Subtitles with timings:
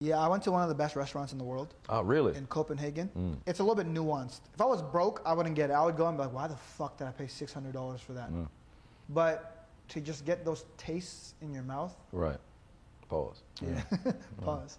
[0.00, 2.36] Yeah, I went to one of the best restaurants in the world Oh, really?
[2.36, 3.10] in Copenhagen.
[3.18, 3.36] Mm.
[3.48, 4.42] It's a little bit nuanced.
[4.54, 5.72] If I was broke, I wouldn't get it.
[5.72, 8.00] I would go and be like, why the fuck did I pay six hundred dollars
[8.00, 8.30] for that?
[8.32, 8.46] Mm.
[9.08, 12.38] But to just get those tastes in your mouth, Right.
[13.08, 13.42] Pause.
[13.62, 13.82] yeah.
[14.44, 14.78] Pause.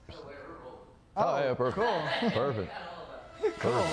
[1.17, 1.85] Oh, yeah, perfect.
[1.85, 2.01] Cool.
[2.31, 2.71] Perfect.
[3.59, 3.85] Cool.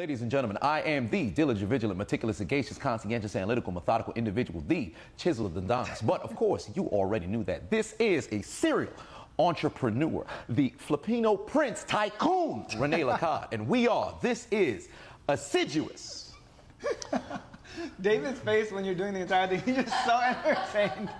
[0.00, 4.94] Ladies and gentlemen, I am the diligent, vigilant, meticulous, sagacious, conscientious, analytical, methodical individual, the
[5.18, 6.00] chisel of the Adonis.
[6.00, 7.70] But of course, you already knew that.
[7.70, 8.94] This is a serial
[9.38, 13.52] entrepreneur, the Filipino Prince Tycoon, Rene Lacotte.
[13.52, 14.88] And we are, this is
[15.28, 16.32] assiduous.
[18.00, 21.10] David's face when you're doing the entire thing, he's just so entertained.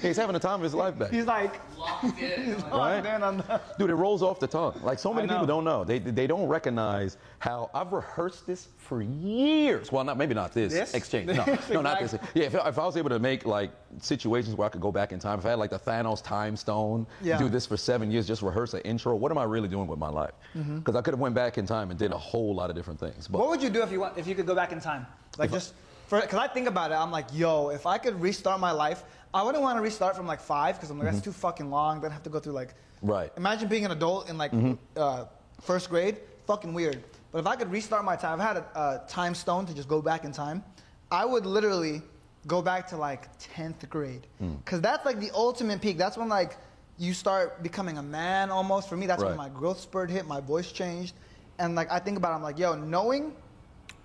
[0.00, 1.10] He's having the time of his life back.
[1.10, 2.44] He's like, Locked in.
[2.54, 3.60] he's Like, locked in on the.
[3.78, 4.78] Dude, it rolls off the tongue.
[4.82, 5.84] Like so many people don't know.
[5.84, 9.90] They, they don't recognize how I've rehearsed this for years.
[9.92, 10.94] Well, not maybe not this, This?
[10.94, 11.30] exchange.
[11.36, 12.14] No, This no, not this.
[12.34, 15.12] Yeah, if, if I was able to make like situations where I could go back
[15.12, 17.38] in time, if I had like the Thanos time stone, Yeah.
[17.38, 19.14] do this for seven years, just rehearse an intro.
[19.16, 20.32] What am I really doing with my life?
[20.56, 20.78] Mm-hmm.
[20.78, 23.00] Because I could have went back in time and did a whole lot of different
[23.00, 23.28] things.
[23.28, 25.06] But What would you do if you want, if you could go back in time?
[25.38, 25.74] Like just
[26.06, 29.04] for, cause I think about it, I'm like, yo, if I could restart my life,
[29.32, 31.24] I wouldn't want to restart from like five, cause I'm like, that's mm-hmm.
[31.24, 32.00] too fucking long.
[32.00, 33.32] Then I have to go through like, Right.
[33.36, 34.74] Imagine being an adult in like mm-hmm.
[34.96, 35.24] uh,
[35.60, 37.02] first grade, fucking weird.
[37.32, 39.88] But if I could restart my time, I've had a, a time stone to just
[39.88, 40.62] go back in time,
[41.10, 42.02] I would literally
[42.46, 44.26] go back to like 10th grade.
[44.42, 44.64] Mm.
[44.64, 45.98] Cause that's like the ultimate peak.
[45.98, 46.56] That's when like
[46.98, 48.88] you start becoming a man almost.
[48.88, 49.50] For me, that's when Right.
[49.50, 51.14] my growth spurt hit, my voice changed.
[51.58, 53.34] And like I think about it, I'm like, yo, knowing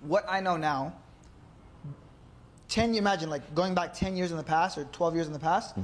[0.00, 0.94] what I know now,
[2.68, 5.32] 10 you imagine like going back 10 years in the past or 12 years in
[5.32, 5.74] the past?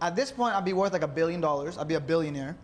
[0.00, 1.78] At this point i'd be worth like a billion dollars.
[1.78, 2.56] I'd be a billionaire.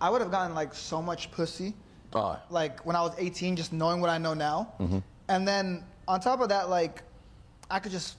[0.00, 1.74] I would have gotten like so much pussy
[2.14, 2.38] right.
[2.50, 4.72] like when i was 18 just knowing what i know now.
[4.80, 4.98] Mm-hmm.
[5.28, 7.02] and then on top of that like
[7.70, 8.16] i could just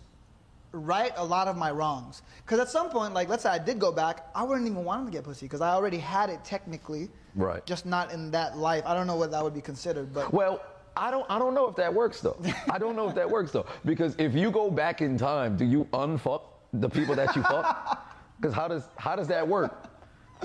[0.74, 2.22] right a lot of my wrongs.
[2.46, 5.06] Because at some point like let's say i did go back i wouldn't even want
[5.06, 7.66] to get pussy because i already had it technically Right.
[7.66, 8.84] just not in that life.
[8.86, 10.62] I don't know what that would be considered but Well,
[10.98, 12.38] I don't I don't know if that works though.
[12.72, 13.66] I don't know if that works though.
[13.86, 16.42] Because if you go back in time, do you unfuck
[16.74, 18.08] the people that you fuck?
[18.40, 19.86] Because how does how does that work?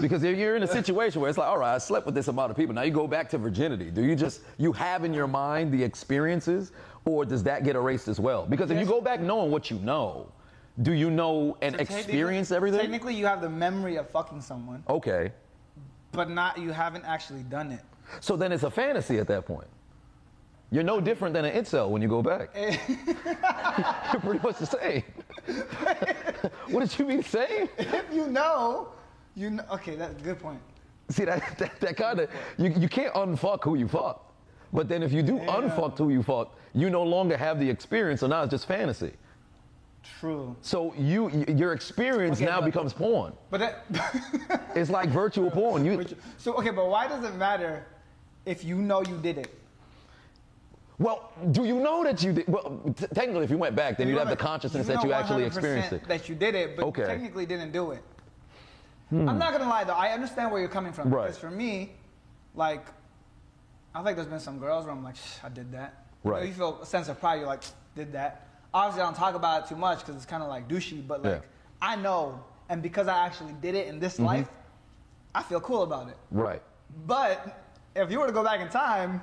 [0.01, 2.29] Because if you're in a situation where it's like, all right, I slept with this
[2.29, 2.75] amount of people.
[2.75, 3.91] Now you go back to virginity.
[3.91, 6.73] Do you just you have in your mind the experiences,
[7.07, 8.45] or does that get erased as well?
[8.47, 10.31] Because if you go back knowing what you know,
[10.83, 12.81] do you know and So experience everything?
[12.81, 15.33] technically you have the memory of fucking someone Okay.
[16.13, 17.81] but not you haven't actually done it.
[18.21, 19.67] So then it's a fantasy at that point.
[20.71, 22.51] You're no different than an incel when you go back.
[22.55, 22.77] Eh.
[24.13, 25.03] You're pretty much the same.
[26.71, 27.69] what did you mean same?
[27.79, 28.89] if you know,
[29.37, 29.65] you know.
[29.73, 30.61] Okay, that's a good point.
[31.09, 34.35] See that that, that kind of you, you can't unfuck who you fuck.
[34.73, 38.21] But then if you do unfuck who you fuck, you no longer have the experience,
[38.21, 39.13] so now it's just fantasy.
[40.21, 40.57] True.
[40.63, 43.33] So you your experience Okay, now but- becomes porn.
[43.51, 45.85] But that, It's like virtual porn.
[45.85, 46.05] You
[46.39, 47.87] so okay, but why does it matter
[48.45, 49.55] if you know you did it?
[50.99, 52.49] Well, do you know that you did?
[52.49, 55.13] Well, t- technically, if you went back, then you'd have the consciousness you that you
[55.13, 56.09] actually 100% experienced it.
[56.09, 57.03] That you did it, but Okay.
[57.03, 57.09] Hmm.
[57.09, 58.03] technically didn't do it.
[59.13, 59.93] I'm not gonna lie though.
[59.95, 61.25] I understand where you're coming from Right.
[61.27, 61.93] because for me,
[62.55, 62.87] like,
[63.95, 66.07] I think there's been some girls where I'm like, Shh, I did that.
[66.25, 66.47] You know, Right.
[66.49, 67.37] You, feel a sense of pride.
[67.37, 67.63] You're like,
[67.95, 68.47] did that.
[68.75, 71.07] Obviously, I don't talk about it too much because it's kind of like douchey.
[71.07, 71.39] But like, Yeah.
[71.39, 71.45] Mm-hmm.
[71.83, 74.49] I know, and because I actually did it in this life,
[75.35, 76.17] I feel cool about it.
[76.31, 76.63] Right.
[77.07, 77.63] But
[77.95, 79.23] if you were to go back in time,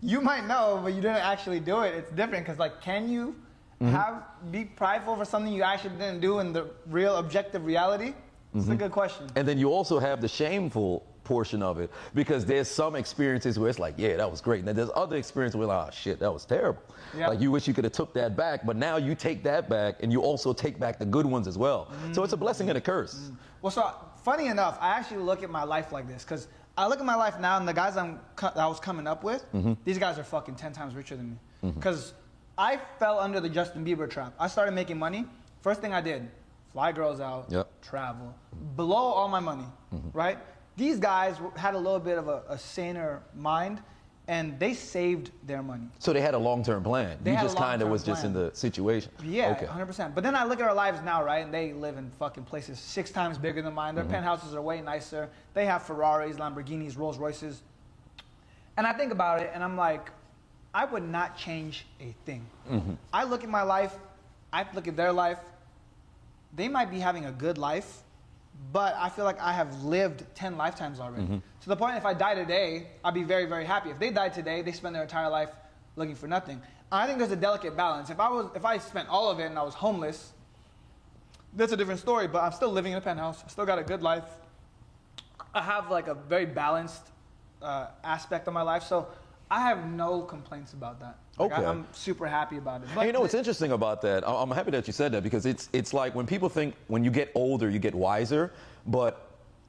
[0.00, 1.94] you might know, but you didn't actually do it.
[1.94, 3.34] It's different because, like, can you
[3.80, 3.94] Mm-hmm.
[3.94, 8.12] have be prideful for something you actually didn't do in the real objective reality?
[8.52, 8.72] It's Mm-hmm.
[8.72, 9.28] a good question.
[9.36, 13.68] And then you also have the shameful portion of it because there's some experiences where
[13.70, 14.58] it's like, yeah, that was great.
[14.60, 16.82] And then there's other experiences where, like, oh shit, that was terrible.
[17.16, 17.28] Yeah.
[17.28, 20.02] Like you wish you could have took that back, but now you take that back
[20.02, 21.92] and you also take back the good ones as well.
[22.10, 23.30] So it's a blessing and a curse.
[23.62, 23.92] Well, so
[24.24, 27.16] funny enough, I actually look at my life like this because I look at my
[27.16, 28.20] life now, and the guys I'm
[28.56, 29.72] I was coming up with, Mm-hmm.
[29.84, 31.72] these guys are fucking ten times richer than me.
[31.74, 32.14] Because
[32.56, 34.32] I fell under the Justin Bieber trap.
[34.38, 35.24] I started making money.
[35.60, 36.28] First thing I did,
[36.72, 37.66] fly girls out, Yep.
[37.66, 37.90] Mm-hmm.
[37.90, 38.34] travel,
[38.76, 39.66] blow all my money,
[40.12, 40.38] right?
[40.76, 43.82] These guys had a little bit of a, a saner mind,
[44.28, 45.88] and they saved their money.
[45.98, 47.16] So they had a long-term plan.
[47.24, 49.10] They you just kind of was just in the situation.
[49.24, 49.64] Yeah, Okay.
[49.64, 50.14] 100%.
[50.14, 51.42] But then I look at our lives now, right?
[51.42, 53.94] And they live in fucking places six times bigger than mine.
[53.94, 54.12] Their Mm-hmm.
[54.12, 55.30] penthouses are way nicer.
[55.54, 57.62] They have Ferraris, Lamborghinis, Rolls Royces.
[58.76, 60.10] And I think about it and I'm like,
[60.74, 62.46] I would not change a thing.
[62.70, 62.92] Mm-hmm.
[63.12, 63.94] I look at my life,
[64.52, 65.38] I look at their life.
[66.54, 68.02] They might be having a good life,
[68.72, 71.24] but I feel like I have lived 10 lifetimes already.
[71.24, 71.38] Mm-hmm.
[71.62, 73.90] To the point, if I die today, I'd be very, very happy.
[73.90, 75.50] If they died today, they spend their entire life
[75.96, 76.60] looking for nothing.
[76.90, 78.10] I think there's a delicate balance.
[78.10, 80.32] If I was, if I spent all of it and I was homeless,
[81.54, 82.28] that's a different story.
[82.28, 83.42] But I'm still living in a penthouse.
[83.44, 84.24] I still got a good life.
[85.54, 87.02] I have like a very balanced
[87.62, 89.08] uh, aspect of my life, so
[89.50, 91.18] I have no complaints about that.
[91.38, 91.64] Like, Okay.
[91.64, 92.88] I, am super happy about it.
[92.94, 94.28] And you know what's interesting about that?
[94.28, 97.10] I'm happy that you said that because it's it's like when people think when you
[97.10, 98.52] get older you get wiser,
[98.86, 99.27] but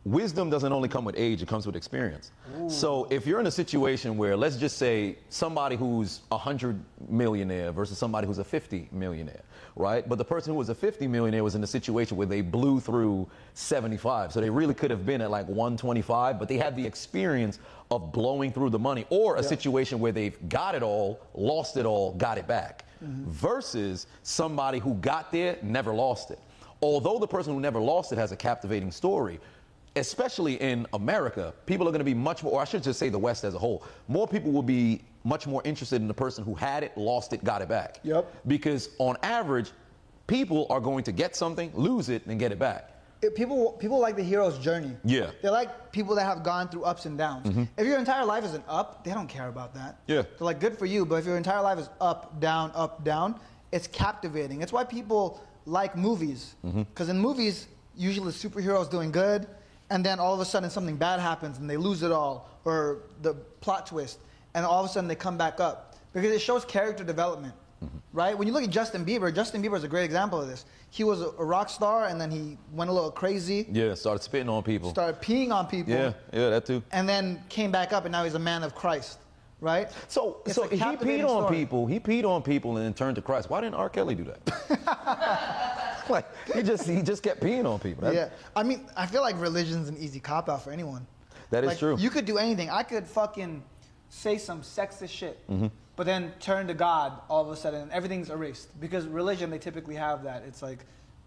[0.10, 2.32] wisdom doesn't only come with age; it comes with experience.
[2.68, 7.72] So if you're in a situation where let's just say somebody who's a hundred millionaire
[7.72, 9.42] versus somebody who's a 50 millionaire,
[9.76, 10.08] right?
[10.08, 12.80] But the person who was a 50 millionaire was in a situation where they blew
[12.80, 16.86] through 75, so they really could have been at like 125, but they had the
[16.86, 17.60] experience
[17.92, 21.86] of blowing through the money, or a situation where they've got it all, lost it
[21.86, 23.30] all, got it back, mm-hmm.
[23.30, 26.40] versus somebody who got there, never lost it.
[26.82, 29.40] Although the person who never lost it has a captivating story,
[29.96, 33.10] especially in America, people are going to be much more, or I should just say
[33.10, 36.44] the West as a whole, more people will be much more interested in the person
[36.44, 38.00] who had it, lost it, got it back.
[38.04, 38.32] Yep.
[38.48, 39.72] Because on average,
[40.28, 42.92] people are going to get something, lose it, and get it back.
[43.22, 44.96] it- people people like the hero's journey.
[45.04, 45.22] Yeah.
[45.24, 45.32] Mm-hmm.
[45.42, 47.68] They like people that have gone through ups and downs.
[47.78, 49.98] If your entire life is an up, they don't care about that.
[50.08, 50.22] Yeah.
[50.22, 53.36] They're like, good for you, but if your entire life is up, down, up, down,
[53.74, 54.62] it's captivating.
[54.62, 56.56] It's why people like movies.
[56.66, 56.84] Mm-hmm.
[56.84, 59.48] Because in movies, usually the superhero's doing good,
[59.90, 63.00] and then all of a sudden something bad happens and they lose it all, or
[63.22, 64.20] the plot twist,
[64.54, 65.96] and all of a sudden they come back up.
[66.14, 67.54] Because it shows character development.
[67.84, 67.98] Mm-hmm.
[68.12, 68.38] Right?
[68.38, 70.66] When you look at Justin Bieber, Justin Bieber is a great example of this.
[70.90, 74.50] He was a, rock star and then he went a little crazy, Yeah, started spitting
[74.50, 74.90] on people.
[74.90, 76.82] started peeing on people, yeah, yeah, that too.
[76.92, 79.20] and then came back up and now he's a man of Christ.
[79.62, 79.92] Right?
[80.08, 81.56] So, It's so he peed on story.
[81.58, 81.86] people.
[81.86, 83.50] He peed on people and then turned to Christ.
[83.50, 83.90] Why didn't R.
[83.90, 85.76] Kelly do that?
[86.18, 88.04] like he just he just kept peeing on people.
[88.04, 88.30] That- yeah.
[88.56, 91.06] I mean, I feel like religion's an easy cop out for anyone.
[91.52, 91.98] That is Like, true.
[91.98, 92.70] You could do anything.
[92.70, 93.64] I could fucking
[94.10, 95.68] say some sexist shit, Mm-hmm.
[95.96, 98.80] but then turn to God all of a sudden and everything's erased.
[98.80, 100.44] Because religion, they typically have that.
[100.48, 100.86] It's like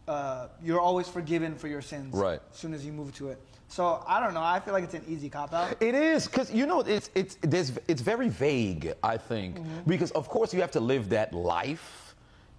[0.08, 2.40] uh, you're always forgiven for your sins Right.
[2.52, 3.40] as soon as you move to it.
[3.68, 4.42] So I don't know.
[4.42, 5.76] I feel like it's an easy cop out.
[5.80, 8.94] It is because you know it's it's there's, it's very vague.
[9.02, 9.88] I think Mm-hmm.
[9.90, 12.01] because of course you have to live that life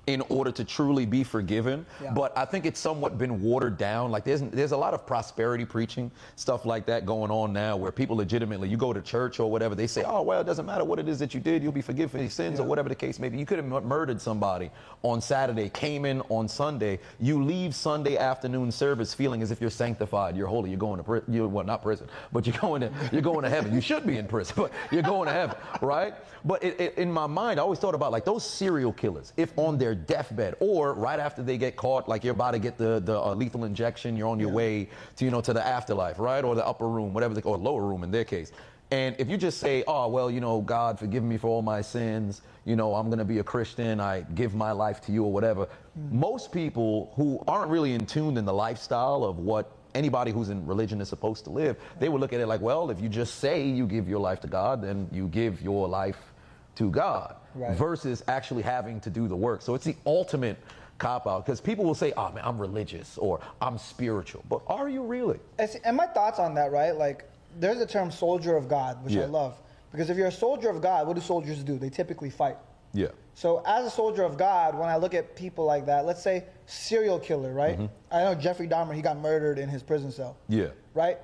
[0.08, 1.86] in order to truly be forgiven.
[2.02, 2.12] Yeah.
[2.12, 4.12] But I think it's somewhat been watered down.
[4.12, 7.92] Like there's there's a lot of prosperity preaching stuff like that going on now, where
[7.92, 10.84] people legitimately you go to church or whatever, they say, oh well, it doesn't matter
[10.84, 12.96] what it is that you did, you'll be forgiven for your sins or whatever the
[12.96, 13.38] case may be.
[13.38, 14.72] You could have mur- murdered somebody
[15.04, 19.70] on Saturday, came in on Sunday, you leave Sunday afternoon service feeling as if you're
[19.70, 22.92] sanctified, you're holy, you're going to prison, you well not prison, but you're going to
[23.12, 23.74] you're going to heaven.
[23.74, 26.14] You should be in prison, but you're going to heaven, right?
[26.46, 29.58] But it, it, in my mind, I always thought about like those serial killers, if
[29.58, 33.00] on their deathbed or right after they get caught, like you're about to get the
[33.00, 36.44] the uh, lethal injection, you're on your way to you know to the afterlife, right,
[36.44, 38.52] or the upper room, whatever they or lower room in their case.
[38.92, 41.82] And if you just say, oh, well, you know, God, forgive me for all my
[41.82, 45.24] sins, you know, I'm going to be a Christian, I give my life to you
[45.24, 45.68] or whatever,
[46.12, 50.64] most people who aren't really in tune in the lifestyle of what anybody who's in
[50.68, 53.40] religion is supposed to live, they would look at it like, well, if you just
[53.40, 56.32] say you give your life to God, then you give your life
[56.76, 57.78] to God Right.
[57.78, 59.62] versus actually having to do the work.
[59.62, 60.58] So it's the ultimate
[60.98, 64.44] cop out because people will say, oh, man, I'm religious or I'm spiritual.
[64.50, 65.40] But are you really?
[65.60, 66.96] And see- And my thoughts on that, right?
[66.96, 67.30] Like,
[67.60, 69.58] there's the term soldier of God, which I love.
[69.92, 71.78] Because if you're a soldier of God, what do soldiers do?
[71.78, 72.58] They typically fight.
[72.94, 73.08] Yeah.
[73.36, 76.46] So, as a soldier of God, when I look at people like that, let's say
[76.66, 77.76] serial killer, right?
[77.78, 77.86] Mm-hmm.
[78.16, 80.68] I know Jeffrey Dahmer, he got murdered in his prison cell, Yeah.
[80.94, 81.18] right?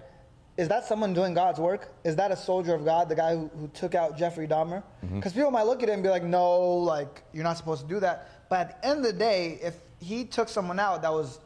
[0.60, 1.88] Is that someone doing God's work?
[2.04, 4.84] Is that a soldier of God, the guy who, who took out Jeffrey Dahmer?
[5.06, 5.16] Mm-hmm.
[5.16, 7.88] Because people might look at him and be like, no, like, you're not supposed to
[7.88, 8.28] do that.
[8.50, 11.40] But at the end of the day, if he took someone out that was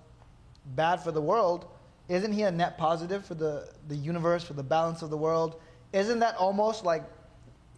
[0.76, 1.68] bad for the world,
[2.10, 5.62] isn't he a net positive for the, the universe, for the balance of the world?
[5.92, 7.04] Isn't that almost like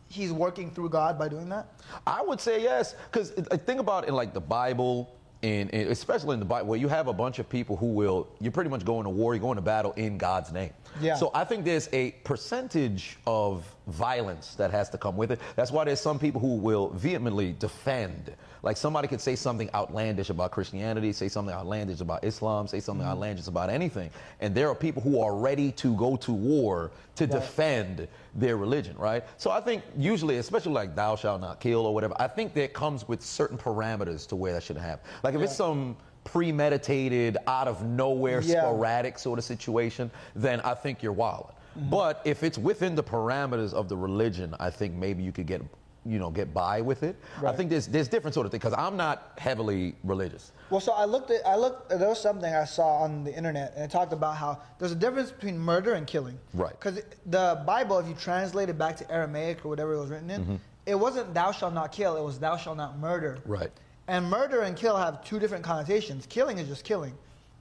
[0.08, 1.68] he's working through God by doing that?
[2.08, 3.32] I would say yes, because
[3.66, 5.14] think about it in like the Bible,
[5.46, 8.28] and, and especially in the Bible, where you have a bunch of people who will,
[8.42, 10.72] you're pretty much going to war, you're going to battle in God's name.
[11.00, 11.16] Yeah.
[11.16, 15.40] So I think there's a percentage of violence that has to come with it.
[15.56, 18.34] That's why there's some people who will vehemently defend.
[18.64, 23.04] Like somebody could say something outlandish about Christianity, say something outlandish about Islam, say something
[23.04, 23.12] mm-hmm.
[23.12, 27.28] outlandish about anything, and there are people who are ready to go to war to
[27.28, 29.24] defend their religion, right?
[29.38, 32.74] So I think usually, especially like thou shalt not kill or whatever, I think that
[32.74, 35.08] comes with certain parameters to where that should happen.
[35.24, 38.62] Like if it's some premeditated, out of nowhere, Yeah.
[38.62, 41.56] sporadic sort of situation, then I think you're wilding.
[41.76, 45.62] But if it's within the parameters of the religion, I think maybe you could get
[46.08, 47.16] you know, get by with it.
[47.44, 50.52] I think there's there's different sort of things because I'm not heavily religious.
[50.70, 53.74] Well, so I looked at I looked there was something I saw on the internet
[53.76, 56.38] and it talked about how there's a difference between murder and killing.
[56.54, 56.70] Right.
[56.80, 60.30] Because the Bible, if you translate it back to Aramaic or whatever it was written
[60.30, 60.56] in, Mm-hmm.
[60.86, 63.72] it wasn't "Thou shalt not kill." It was "Thou shalt not murder." Right.
[64.08, 66.28] And murder and kill have two different connotations.
[66.28, 67.14] Killing is just killing.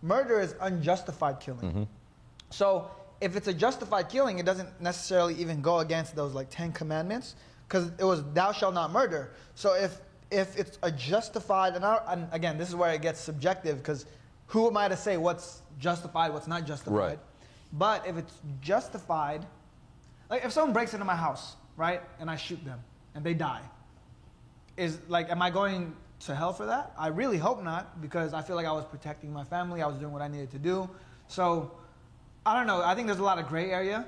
[0.03, 1.61] Murder is unjustified killing.
[1.71, 1.83] Mm-hmm.
[2.51, 2.91] So
[3.25, 7.37] if it's a justified killing, it doesn't necessarily even go against those like Ten Commandments
[7.67, 9.99] because it was "Thou shalt not murder." So if
[10.31, 14.05] if it's a justified, and, I, and again, this is where it gets subjective because
[14.47, 16.95] who am I to say what's justified, what's not justified?
[16.95, 17.19] Right.
[17.73, 19.47] But if it's justified,
[20.29, 22.81] like if someone breaks into my house, right, and I shoot them
[23.15, 23.63] and they die,
[24.77, 26.93] is like, am I going to hell for that?
[26.99, 29.81] I really hope not because I feel like I was protecting my family.
[29.81, 30.91] I was doing what I needed to do.
[31.29, 31.73] So
[32.47, 32.83] I don't know.
[32.83, 34.05] I think there's a lot of gray area,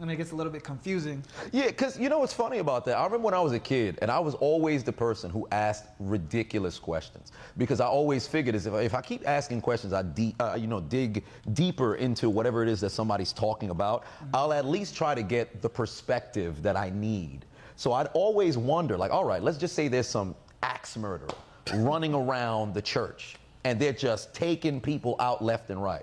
[0.00, 1.24] and it gets a little bit confusing.
[1.50, 2.98] Yeah, because you know what's funny about that?
[2.98, 5.86] I remember when I was a kid, and I was always the person who asked
[5.98, 10.34] ridiculous questions because I always figured as if, if I keep asking questions, I de-
[10.40, 14.04] uh, you know dig deeper into whatever it is that somebody's talking about.
[14.34, 17.46] I'll at least try to get the perspective that I need.
[17.76, 21.30] So I'd always wonder, like, all right, let's just say there's some axe murderer
[21.76, 26.02] running around the church, and they're just taking people out left and right.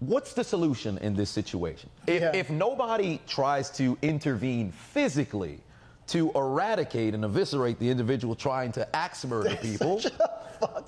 [0.00, 1.90] What's the solution in this situation?
[2.06, 2.30] If, Yeah.
[2.34, 5.60] if nobody tries to intervene physically
[6.08, 10.00] to eradicate and eviscerate the individual trying to axe murder people,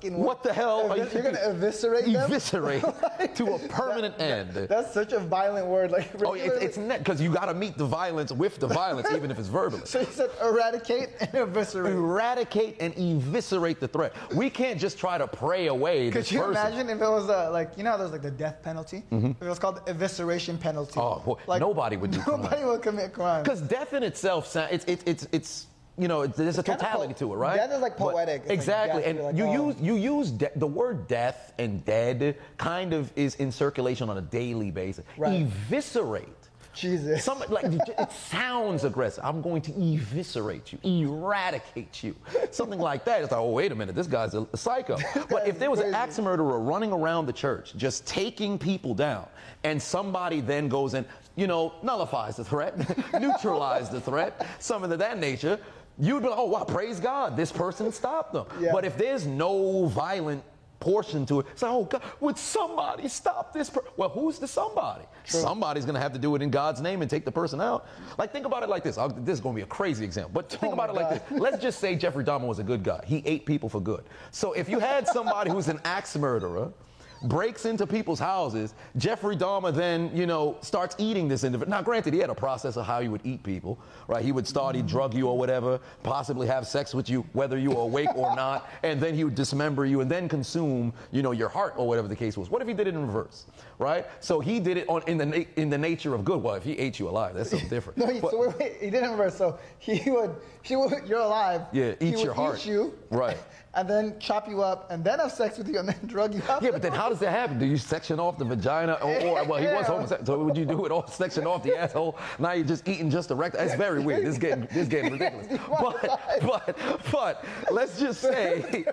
[0.03, 2.15] what the hell are you You're gonna eviscerate them?
[2.15, 2.81] eviscerate
[3.35, 4.51] to a permanent end?
[4.53, 5.91] That's such a violent word.
[5.91, 9.31] Like Oh, it, it's because you got to meet the violence with the violence, even
[9.31, 9.83] if it's verbally.
[9.85, 11.93] so you said eradicate and eviscerate.
[11.93, 14.13] Eradicate and eviscerate the threat.
[14.35, 16.51] We can't just try to pray away Could this you person.
[16.51, 19.03] imagine if it was uh, like you know there's like the death penalty?
[19.11, 20.99] If it was called the evisceration penalty.
[20.99, 22.41] Oh, boy, like nobody would do crime.
[22.41, 23.43] Nobody would commit crime.
[23.43, 27.33] Because death in itself, it's it's it's it's you know it's, there's a totality to
[27.33, 27.57] it, right?
[27.57, 28.43] death is like poetic.
[28.47, 29.67] Exactly, death, and like, you oh.
[29.67, 34.17] use you use de- the word death and dead kind of is in circulation on
[34.17, 35.05] a daily basis.
[35.17, 35.41] Right.
[35.41, 36.27] Eviscerate.
[36.73, 37.23] Jesus.
[37.23, 39.23] Some, like it sounds aggressive.
[39.25, 42.15] I'm going to eviscerate you, eradicate you,
[42.51, 43.21] something like that.
[43.21, 44.97] It's like, oh wait a minute, this guy's a, a psycho.
[45.29, 49.27] But if there was an axe murderer running around the church, just taking people down,
[49.63, 52.75] and somebody then goes and you know nullifies the threat,
[53.19, 55.59] neutralize the threat, something of that nature,
[55.97, 58.45] you'd be like, oh wow, praise God, this person stopped them.
[58.59, 58.71] Yeah.
[58.71, 60.43] But if there's no violent
[60.81, 61.45] portion to it.
[61.51, 63.69] It's like, oh God, would somebody stop this?
[63.69, 63.83] Per-?
[63.95, 65.05] Well, who's the somebody?
[65.23, 67.87] Somebody's going to have to do it in God's name and take the person out.
[68.17, 68.97] Like, think about it like this.
[68.97, 71.03] I'll, this is going to be a crazy example, but think Oh about it my
[71.03, 71.39] like this.
[71.39, 73.01] Let's just say Jeffrey Dahmer was a good guy.
[73.05, 74.03] He ate people for good.
[74.31, 76.73] So if you had somebody who's an axe murderer,
[77.23, 81.69] breaks into people's houses, Jeffrey Dahmer then, you know, starts eating this individual.
[81.69, 84.23] Now, granted, he had a process of how he would eat people, right?
[84.23, 87.71] He would start, he'd drug you or whatever, possibly have sex with you, whether you
[87.71, 91.31] were awake or not, and then he would dismember you and then consume, you know,
[91.31, 92.49] your heart or whatever the case was.
[92.49, 93.45] What if he did it in reverse,
[93.81, 94.05] right?
[94.21, 96.41] So he did it on in the na- in the nature of good.
[96.41, 97.97] Well, if he ate you alive, that's something different.
[98.01, 99.35] No, he, But- so wait, wait, he didn't reverse.
[99.35, 101.61] So he would, he would, you're alive.
[101.73, 102.59] Yeah, he eat would your heart.
[102.59, 103.37] Eat you, Right.
[103.73, 106.41] And then chop you up, and then have sex with you, and then drug you
[106.49, 106.61] out.
[106.61, 107.57] Yeah, but then how does that happen?
[107.57, 108.95] Do you section off the vagina?
[109.01, 109.83] Or, or well, he was Yeah.
[109.83, 110.25] homosexual.
[110.25, 112.17] So would you do it all section off the asshole?
[112.37, 113.61] Now you're just eating just the rectum.
[113.65, 114.23] It's very weird.
[114.25, 115.47] This is getting this is getting ridiculous.
[115.69, 116.77] But but
[117.13, 118.83] but let's just say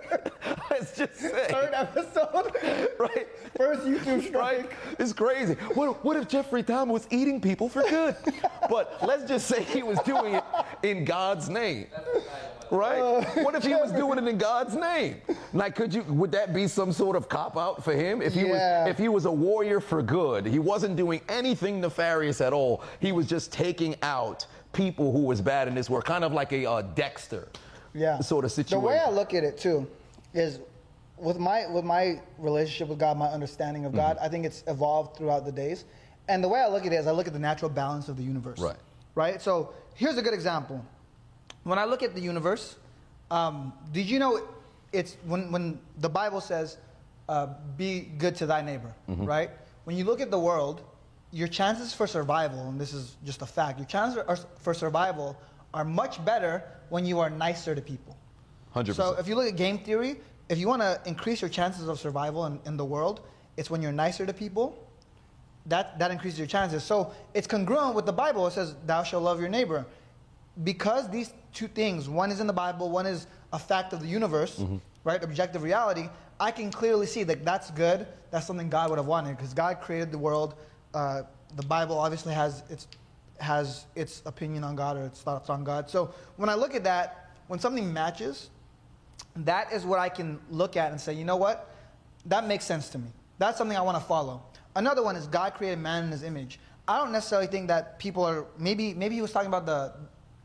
[0.70, 2.52] let's just say Third episode,
[3.00, 3.26] right.
[3.56, 4.76] first YouTube strike.
[4.98, 5.54] It's crazy.
[5.74, 8.16] What, what if Jeffrey Dahmer was eating people for good?
[8.68, 10.44] but let's just say he was doing it
[10.82, 11.86] in God's name.
[12.70, 13.00] Right?
[13.42, 15.16] what if he was doing it in God's name?
[15.54, 16.02] Like, could you?
[16.02, 18.20] Would that be some sort of cop out for him?
[18.20, 18.82] If he Yeah.
[18.84, 22.82] was, if he was a warrior for good, he wasn't doing anything nefarious at all.
[23.00, 26.52] He was just taking out people who was bad in this world, kind of like
[26.52, 27.48] a uh, Dexter,
[27.94, 28.20] yeah.
[28.20, 28.82] sort of situation.
[28.82, 29.86] The way I look at it too
[30.34, 30.58] is
[31.20, 35.16] with my with my relationship with God, my understanding of God, I think it's evolved
[35.16, 35.84] throughout the days.
[36.28, 38.16] And the way I look at it is I look at the natural balance of
[38.16, 38.58] the universe.
[38.58, 38.76] Right.
[39.14, 39.40] Right?
[39.40, 40.84] So here's a good example.
[41.64, 42.76] When I look at the universe,
[43.30, 44.40] um, did you know
[44.92, 46.76] it's when when the Bible says,
[47.28, 49.50] uh, "Be good to thy neighbor," right?
[49.84, 50.82] When you look at the world,
[51.32, 55.36] your chances for survival, and this is just a fact, your chances are- for survival
[55.74, 58.16] are much better when you are nicer to people.
[58.72, 58.96] 100%.
[58.96, 61.98] So if you look at game theory, if you want to increase your chances of
[61.98, 63.20] survival in, in the world,
[63.56, 64.84] it's when you're nicer to people.
[65.66, 66.82] That, that increases your chances.
[66.82, 68.46] So it's congruent with the Bible.
[68.46, 69.84] It says, Thou shalt love your neighbor.
[70.64, 74.06] Because these two things, one is in the Bible, one is a fact of the
[74.08, 74.76] universe, Mm-hmm.
[75.04, 75.22] right?
[75.22, 76.08] Objective reality.
[76.40, 78.06] I can clearly see that that's good.
[78.30, 80.54] That's something God would have wanted because God created the world.
[80.94, 81.22] Uh,
[81.56, 82.86] the Bible obviously has its
[83.40, 85.88] has its opinion on God or its thoughts on God.
[85.88, 88.50] So when I look at that, when something matches,
[89.36, 91.70] that is what I can look at and say, you know what?
[92.26, 93.08] That makes sense to me.
[93.38, 94.42] That's something I want to follow.
[94.74, 96.58] Another one is God created man in his image.
[96.86, 99.92] I don't necessarily think that people are maybe maybe he was talking about the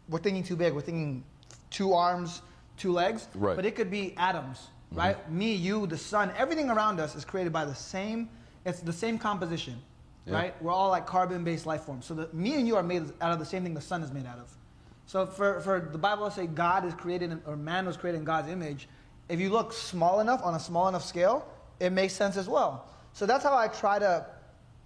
[0.10, 1.24] we're thinking too big, we're thinking
[1.70, 2.42] two arms,
[2.78, 3.28] two legs.
[3.34, 3.56] Right.
[3.56, 5.00] But it could be atoms, mm-hmm.
[5.00, 5.32] right?
[5.32, 8.30] Me, you, the sun, everything around us is created by the same
[8.66, 9.82] it's the same composition.
[10.26, 10.36] Yeah.
[10.36, 10.62] Right?
[10.62, 12.06] We're all like carbon based life forms.
[12.06, 14.12] So the, me and you are made out of the same thing the sun is
[14.12, 14.56] made out of.
[15.06, 18.24] So for, for the Bible to say God is created or man was created in
[18.24, 18.88] God's image,
[19.30, 21.48] if you look small enough on a small enough scale,
[21.80, 22.88] it makes sense as well.
[23.14, 24.26] So that's how I try to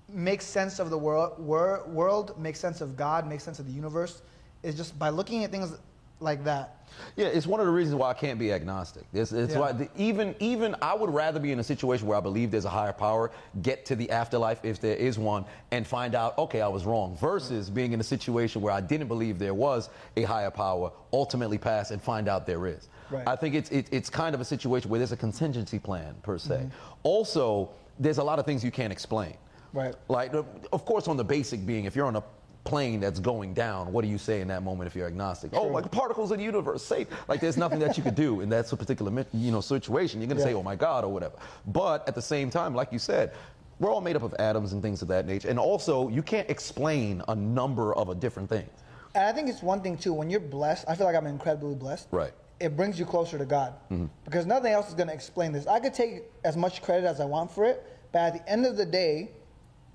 [0.09, 3.71] make sense of the world, wor- world make sense of God, make sense of the
[3.71, 4.21] universe,
[4.63, 5.73] is just by looking at things
[6.19, 6.73] like that.
[7.15, 9.03] Yeah, it's one of the reasons why I can't be agnostic.
[9.13, 9.59] It's, it's Yeah.
[9.59, 12.65] why the, even even I would rather be in a situation where I believe there's
[12.65, 13.31] a higher power,
[13.61, 17.15] get to the afterlife if there is one, and find out okay I was wrong.
[17.17, 17.75] Versus mm-hmm.
[17.75, 21.91] being in a situation where I didn't believe there was a higher power, ultimately pass
[21.91, 22.89] and find out there is.
[23.11, 23.27] Right.
[23.27, 26.37] I think it's it, it's kind of a situation where there's a contingency plan per
[26.37, 26.55] se.
[26.55, 26.69] Mm-hmm.
[27.03, 27.69] Also,
[27.99, 29.35] there's a lot of things you can't explain.
[29.73, 29.93] Right.
[30.07, 32.23] Like, of course, on the basic being, if you're on a
[32.67, 35.51] plane that's going down, what do you say in that moment if you're agnostic?
[35.53, 37.07] Oh, like particles in the universe, safe.
[37.29, 40.19] Like, there's nothing that you could do in that particular, you know, situation.
[40.19, 41.35] You're gonna say, oh my God, or whatever.
[41.67, 43.33] But at the same time, like you said,
[43.79, 45.49] we're all made up of atoms and things of that nature.
[45.49, 48.69] And also, you can't explain a number of a different things.
[49.15, 51.75] And I think it's one thing too, when you're blessed, I feel like I'm incredibly
[51.75, 52.07] blessed.
[52.11, 52.33] Right.
[52.59, 53.75] It brings you closer to God.
[53.91, 54.07] Mm-hmm.
[54.25, 55.67] Because nothing else is going to explain this.
[55.67, 58.65] I could take as much credit as I want for it, but at the end
[58.65, 59.31] of the day,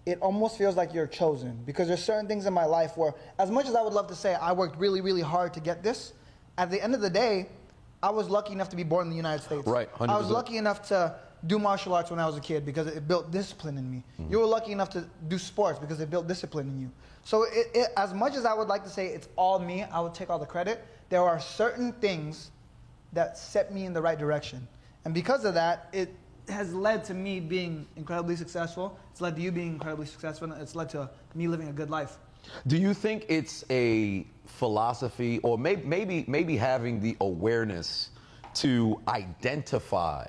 [0.04, 1.58] it almost feels like you're chosen.
[1.64, 4.16] Because there's certain things in my life where, as much as I would love to
[4.16, 6.12] say I worked really, really hard to get this,
[6.58, 7.48] at the end of the day,
[8.02, 9.66] I was lucky enough to be born in the United States.
[9.66, 10.12] Right, hundred.
[10.12, 11.14] I was lucky enough to
[11.46, 14.02] do martial arts when I was a kid because it built discipline in me.
[14.20, 14.32] Mm-hmm.
[14.32, 16.90] You were lucky enough to do sports because it built discipline in you.
[17.24, 20.00] So, it, it, as much as I would like to say it's all me, I
[20.00, 20.84] would take all the credit.
[21.08, 22.50] There are certain things
[23.12, 24.66] that set me in the right direction,
[25.04, 26.12] and because of that, it
[26.48, 28.98] has led to me being incredibly successful.
[29.10, 30.50] It's led to you being incredibly successful.
[30.52, 32.18] and It's led to me living a good life.
[32.66, 38.10] Do you think it's a philosophy, or maybe maybe maybe having the awareness
[38.54, 40.26] to identify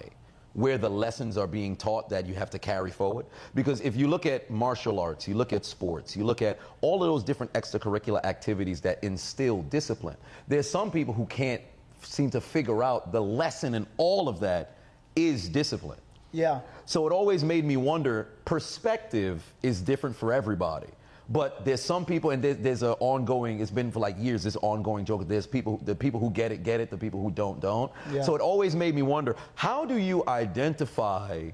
[0.53, 3.25] where the lessons are being taught that you have to carry forward?
[3.55, 7.03] Because if you look at martial arts, you look at sports, you look at all
[7.03, 10.17] of those different extracurricular activities that instill discipline.
[10.47, 11.61] There's some people who can't
[12.03, 14.77] seem to figure out the lesson in all of that
[15.15, 15.99] is discipline.
[16.31, 16.61] Yeah.
[16.85, 20.87] So it always made me wonder perspective is different for everybody.
[21.29, 24.57] But there's some people, and there, there's an ongoing, it's been for like years, this
[24.57, 25.25] ongoing joke.
[25.27, 27.91] There's people, the people who get it, get it, the people who don't, don't.
[28.11, 28.23] Yeah.
[28.23, 31.49] So it always made me wonder how do you identify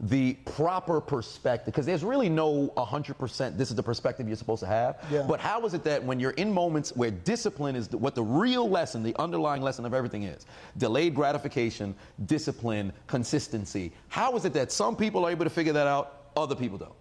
[0.00, 1.66] the proper perspective?
[1.66, 5.04] Because there's really no 100% this is the perspective you're supposed to have.
[5.10, 5.24] Yeah.
[5.28, 8.22] But how is it that when you're in moments where discipline is the, what the
[8.22, 10.46] real lesson, the underlying lesson of everything is
[10.78, 11.94] delayed gratification,
[12.26, 16.54] discipline, consistency, how is it that some people are able to figure that out, other
[16.54, 16.92] people don't?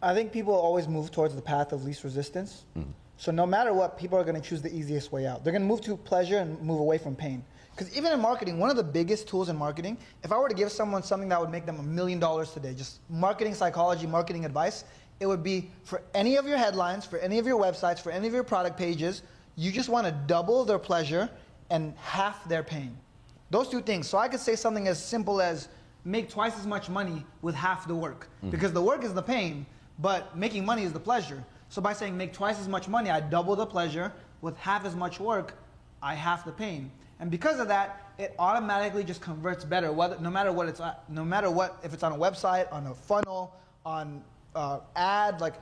[0.00, 2.64] I think people always move towards the path of least resistance.
[2.78, 2.84] Mm.
[3.16, 5.42] So no matter what, people are going to choose the easiest way out.
[5.42, 7.44] They're going to move to pleasure and move away from pain.
[7.78, 10.54] Because even in marketing, one of the biggest tools in marketing, if I were to
[10.54, 14.44] give someone something that would make them a million dollars today, just marketing psychology, marketing
[14.44, 14.82] advice,
[15.20, 18.26] it would be for any of your headlines, for any of your websites, for any
[18.26, 19.22] of your product pages,
[19.54, 21.30] you just want to double their pleasure
[21.70, 22.96] and half their pain.
[23.50, 24.08] Those two things.
[24.08, 25.68] So I could say something as simple as
[26.04, 28.28] make twice as much money with half the work.
[28.40, 28.50] Hmm.
[28.50, 29.64] Because the work is the pain,
[30.00, 31.44] but making money is the pleasure.
[31.68, 34.12] So by saying make twice as much money, I double the pleasure.
[34.40, 35.54] With half as much work,
[36.02, 36.90] I half the pain.
[37.20, 39.92] And because of that, it automatically just converts better.
[39.92, 42.86] Whether, no matter what it's, at- no matter what, if it's on a website, on
[42.86, 43.54] a funnel,
[43.84, 44.22] on
[44.54, 45.54] uh, ad, like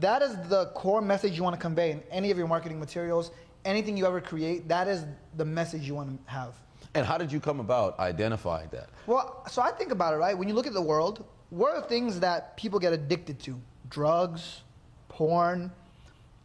[0.00, 3.30] that is the core message you want to convey in any of your marketing materials.
[3.64, 5.04] Anything you ever create, that is
[5.36, 6.54] the message you want to have.
[6.94, 8.88] And how did you come about identifying that?
[9.06, 10.36] Well, so I think about it, right?
[10.36, 13.60] When you look at the world, what are things that people get addicted to?
[13.90, 14.62] Drugs,
[15.08, 15.70] porn,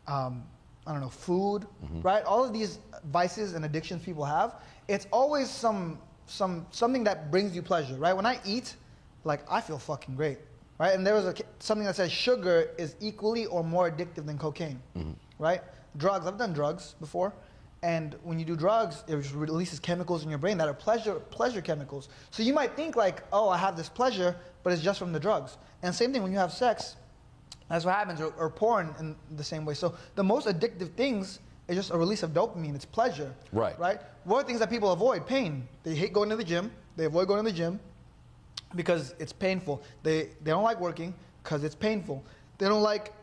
[0.08, 0.44] um,
[0.86, 1.66] I don't know, food,
[2.02, 2.24] right?
[2.26, 2.80] All of these
[3.12, 4.56] vices and addictions people have,
[4.88, 8.14] it's always some, some, something that brings you pleasure, right?
[8.14, 8.76] When I eat,
[9.24, 10.40] like, I feel fucking great,
[10.80, 10.94] right?
[10.94, 14.82] And there was a, something that says sugar is equally or more addictive than cocaine,
[15.40, 15.62] right?
[15.98, 17.32] Drugs, I've done drugs before.
[17.82, 21.62] And when you do drugs, it releases chemicals in your brain that are pleasure, pleasure
[21.62, 22.08] chemicals.
[22.32, 25.20] So you might think like, oh, I have this pleasure, but it's just from the
[25.20, 25.58] drugs.
[25.82, 26.96] And same thing when you have sex,
[27.74, 29.74] that's what happens, or, or porn in the same way.
[29.74, 32.76] So the most addictive things is just a release of dopamine.
[32.76, 33.34] It's pleasure.
[33.52, 33.78] Right.
[33.80, 34.00] Right.
[34.26, 35.26] What are things that people avoid?
[35.26, 35.68] Pain.
[35.84, 36.72] They hate going to the gym.
[36.96, 37.80] They avoid going to the gym
[38.76, 39.82] because it's painful.
[40.04, 42.24] They they don't like working because it's painful.
[42.58, 43.14] They don't like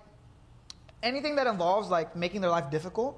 [1.03, 3.17] anything that involves like making their life difficult,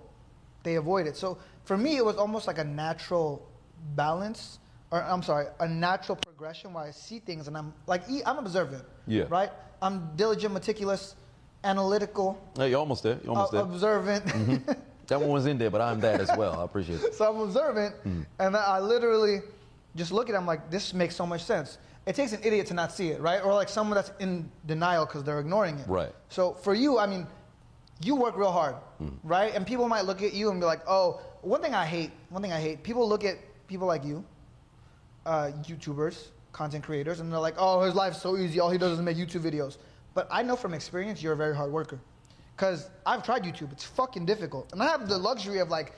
[0.62, 1.16] they avoid it.
[1.16, 3.46] So for me, it was almost like a natural
[3.94, 4.58] balance,
[4.90, 8.84] or I'm sorry, a natural progression where I see things and I'm like, I'm observant.
[9.06, 9.24] Yeah.
[9.28, 9.50] Right?
[9.80, 11.16] I'm diligent, meticulous,
[11.64, 13.18] analytical, Hey, you're almost there.
[13.22, 13.64] You're almost uh, there.
[13.64, 13.74] Mm-hmm.
[13.74, 14.66] observant.
[15.08, 16.60] That one was in there, but I'm that as well.
[16.60, 17.14] I appreciate it.
[17.14, 18.24] so I'm observant, Mm.
[18.38, 19.40] and I literally
[19.96, 20.38] just look at it.
[20.38, 21.78] I'm like, this makes so much sense.
[22.06, 23.44] It takes an idiot to not see it, right?
[23.44, 25.86] Or like someone that's in denial because they're ignoring it.
[25.88, 26.12] Right.
[26.30, 27.26] So for you, I mean,
[28.02, 29.12] you work real hard, Mm.
[29.22, 29.54] right?
[29.54, 32.40] And people might look at you and be like, oh, one thing I hate, one
[32.42, 33.36] thing I hate, people look at
[33.68, 34.24] people like you,
[35.26, 38.60] uh, YouTubers, content creators, and they're like, oh, his life's so easy.
[38.60, 39.76] All he does is make YouTube videos.
[40.14, 41.98] But I know from experience, you're a very hard worker.
[42.56, 43.72] Because I've tried YouTube.
[43.72, 44.72] It's fucking difficult.
[44.72, 45.94] And I have the luxury of like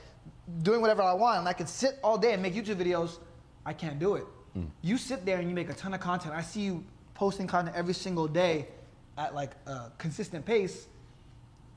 [0.63, 1.39] doing whatever I want.
[1.39, 3.19] And I can sit all day and make YouTube videos.
[3.65, 4.25] I can't do it.
[4.53, 4.65] Hmm.
[4.81, 6.33] You sit there and you make a ton of content.
[6.33, 8.67] I see you posting content every single day
[9.17, 10.87] at like a consistent pace.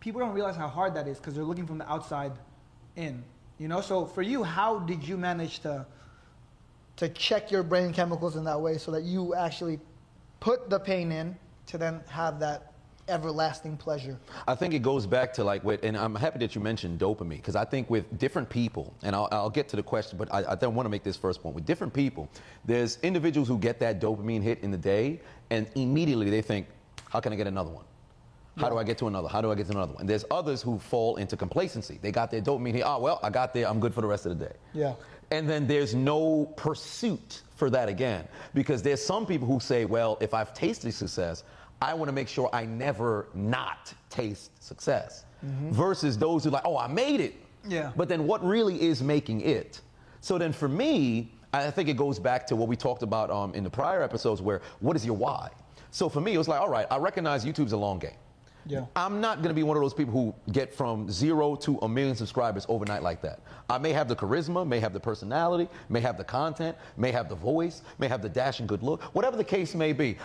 [0.00, 2.32] People don't realize how hard that is because they're looking from the outside
[2.96, 3.24] in.
[3.58, 5.86] You know, so for you, how did you manage to
[6.96, 9.78] to check your brain chemicals in that way so that you actually
[10.40, 11.36] put the pain in
[11.68, 12.72] to then have that
[13.08, 14.18] everlasting pleasure?
[14.46, 17.36] I think it goes back to like with, and I'm happy that you mentioned dopamine
[17.36, 20.52] because I think with different people, and I'll, I'll get to the question, but I,
[20.52, 21.54] I don't want to make this first point.
[21.54, 22.28] With different people,
[22.64, 26.66] there's individuals who get that dopamine hit in the day, and immediately they think,
[27.08, 27.84] how can I get another one?
[28.58, 29.28] How do I get to another?
[29.28, 30.00] How do I get to another one?
[30.00, 32.00] And there's others who fall into complacency.
[32.02, 32.82] They got their dopamine hit.
[32.84, 33.68] Oh, well, I got there.
[33.68, 34.54] I'm good for the rest of the day.
[34.74, 34.94] Yeah.
[35.30, 38.26] And then there's no pursuit for that again.
[38.54, 41.44] Because there's some people who say, well, if I've tasted success,
[41.80, 45.24] I want to make sure I never not taste success.
[45.70, 47.34] Versus those who like, oh, I made it.
[47.66, 47.92] Yeah.
[47.96, 49.80] But then what really is making it?
[50.20, 53.54] So then for me, I think it goes back to what we talked about um,
[53.54, 55.50] in the prior episodes where what is your why?
[55.90, 58.10] So for me, it was like, all right, I recognize YouTube's a long game.
[58.68, 58.84] Yeah.
[58.94, 61.88] I'm not going to be one of those people who get from zero to a
[61.88, 63.40] million subscribers overnight like that.
[63.70, 67.28] I may have the charisma, may have the personality, may have the content, may have
[67.28, 70.16] the voice, may have the dash and good look, whatever the case may be.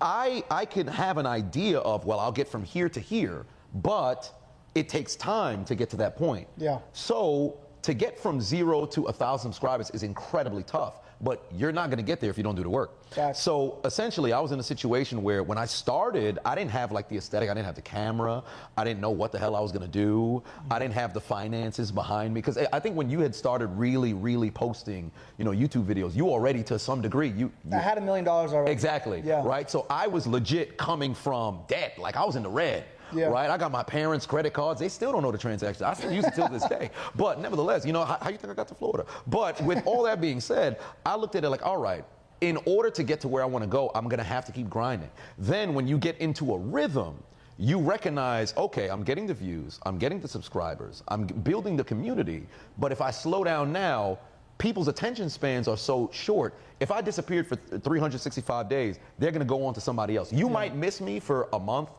[0.00, 4.30] I, I can have an idea of, well, I'll get from here to here, but
[4.74, 6.48] it takes time to get to that point.
[6.56, 6.78] Yeah.
[6.92, 11.88] So to get from zero to a thousand subscribers is incredibly tough, but you're not
[11.88, 12.90] going to get there if you don't do the work.
[13.14, 13.38] Gotcha.
[13.38, 17.08] So essentially, I was in a situation where when I started, I didn't have like
[17.08, 18.42] the aesthetic, I didn't have the camera,
[18.76, 21.20] I didn't know what the hell I was going to do, I didn't have the
[21.20, 22.40] finances behind me.
[22.40, 26.16] Because eh, I think when you had started really, really posting, you know, YouTube videos,
[26.16, 28.72] you already to some degree, you, you I had a million dollars already.
[28.72, 29.22] Exactly.
[29.24, 29.46] Yeah.
[29.46, 29.70] Right.
[29.70, 31.98] So I was legit coming from debt.
[31.98, 32.84] Like I was in the red.
[33.14, 33.26] Yeah.
[33.26, 33.50] Right.
[33.50, 34.80] I got my parents' credit cards.
[34.80, 35.84] They still don't know the transaction.
[35.84, 36.90] I still use it till this day.
[37.14, 39.06] But nevertheless, you know how, how you think I got to Florida?
[39.26, 42.04] But with all that being said, I looked at it like, all right.
[42.40, 44.52] In order to get to where I want to go, I'm going to have to
[44.52, 45.10] keep grinding.
[45.38, 47.22] Then, when you get into a rhythm,
[47.56, 52.48] you recognize, okay, I'm getting the views, I'm getting the subscribers, I'm building the community.
[52.78, 54.18] But if I slow down now,
[54.58, 56.54] people's attention spans are so short.
[56.80, 60.32] If I disappeared for 365 days, they're going to go on to somebody else.
[60.32, 61.90] You might miss me for a month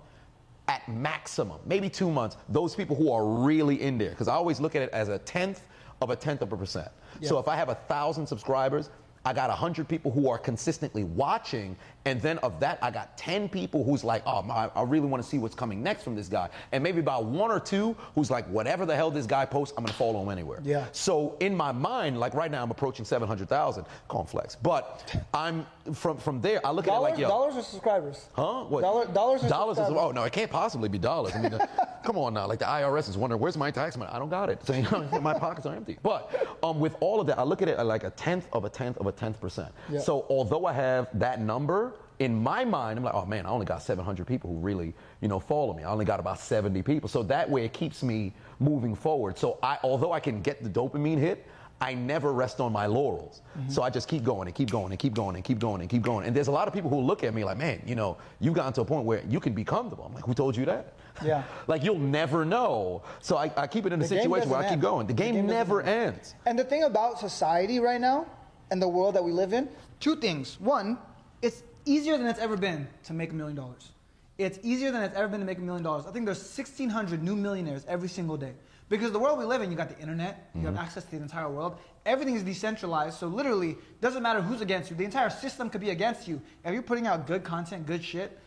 [0.67, 2.37] at maximum, maybe two months.
[2.49, 5.19] Those people who are really in there, because I always look at it as a
[5.19, 5.63] tenth
[6.01, 6.89] of a tenth of a percent.
[7.21, 8.89] So if I have a thousand subscribers,
[9.25, 13.17] I got a 100 people who are consistently watching, and then of that, I got
[13.17, 16.15] 10 people who's like, oh, I, I really want to see what's coming next from
[16.15, 16.49] this guy.
[16.71, 19.83] And maybe about one or two who's like, whatever the hell this guy posts, I'm
[19.83, 20.59] going to follow him anywhere.
[20.63, 20.85] Yeah.
[20.91, 24.55] So in my mind, like right now, I'm approaching 700,000 cornflakes.
[24.55, 27.27] But I'm from from there, I look at it Dollars, like, yo.
[27.27, 28.27] dollars or subscribers?
[28.33, 28.63] Huh?
[28.63, 28.81] What?
[28.81, 31.35] Dollar, dollars or dollars is, oh no, it can't possibly be dollars.
[31.35, 31.59] I mean,
[32.03, 32.47] come on now.
[32.47, 34.09] Like the IRS is wondering, where's my tax money?
[34.13, 34.65] I don't got it.
[34.65, 35.97] So you know, my pockets are empty.
[36.01, 38.69] But um, with all of that, I look at it like a tenth of a
[38.69, 39.73] tenth of a tenth percent.
[39.89, 39.99] Yeah.
[39.99, 41.92] So although I have that number
[42.23, 45.27] in my mind, I'm like, oh man, I only got 700 people who really, you
[45.27, 45.83] know, follow me.
[45.83, 47.09] I only got about 70 people.
[47.09, 49.37] So that way, it keeps me moving forward.
[49.37, 51.45] So I, although I can get the dopamine hit.
[51.81, 53.41] I never rest on my laurels.
[53.59, 53.69] Mm-hmm.
[53.69, 55.89] So I just keep going and keep going and keep going and keep going and
[55.89, 56.25] keep going.
[56.25, 58.53] And there's a lot of people who look at me like, man, you know, you've
[58.53, 60.05] gotten to a point where you can be comfortable.
[60.05, 60.93] I'm like, who told you that?
[61.25, 61.43] Yeah.
[61.67, 63.01] like you'll never know.
[63.19, 65.07] So I, I keep it in a The game situation where I doesn't keep going.
[65.07, 66.15] The The game, game doesn't never end.
[66.15, 66.35] ends.
[66.45, 68.27] And the thing about society right now
[68.71, 69.67] and the world that we live in,
[69.99, 70.61] two things.
[70.61, 70.97] One,
[71.41, 73.91] it's easier than it's ever been to make a million dollars.
[74.37, 76.05] It's easier than it's ever been to make a million dollars.
[76.07, 78.53] I think there's 1,600 new millionaires every single day.
[78.89, 80.83] Because the world we live in, you got the internet, you have mm-hmm.
[80.83, 81.77] access to the entire world.
[82.05, 84.95] Everything is decentralized, so literally, doesn't matter who's against you.
[84.95, 86.41] The entire system could be against you.
[86.65, 88.37] If you're putting out good content, good shit,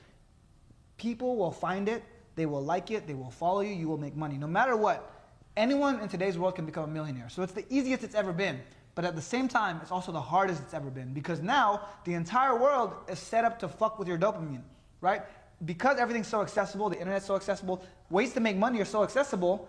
[0.99, 4.15] people will find it, they will like it, they will follow you, you will make
[4.15, 4.37] money.
[4.37, 5.11] No matter what,
[5.57, 7.29] anyone in today's world can become a millionaire.
[7.29, 8.61] So it's the easiest it's ever been.
[8.97, 12.15] But at the same time, it's also the hardest it's ever been because now the
[12.15, 14.63] entire world is set up to fuck with your dopamine,
[15.01, 15.23] right?
[15.65, 19.69] because everything's so accessible, the internet's so accessible, ways to make money are so accessible,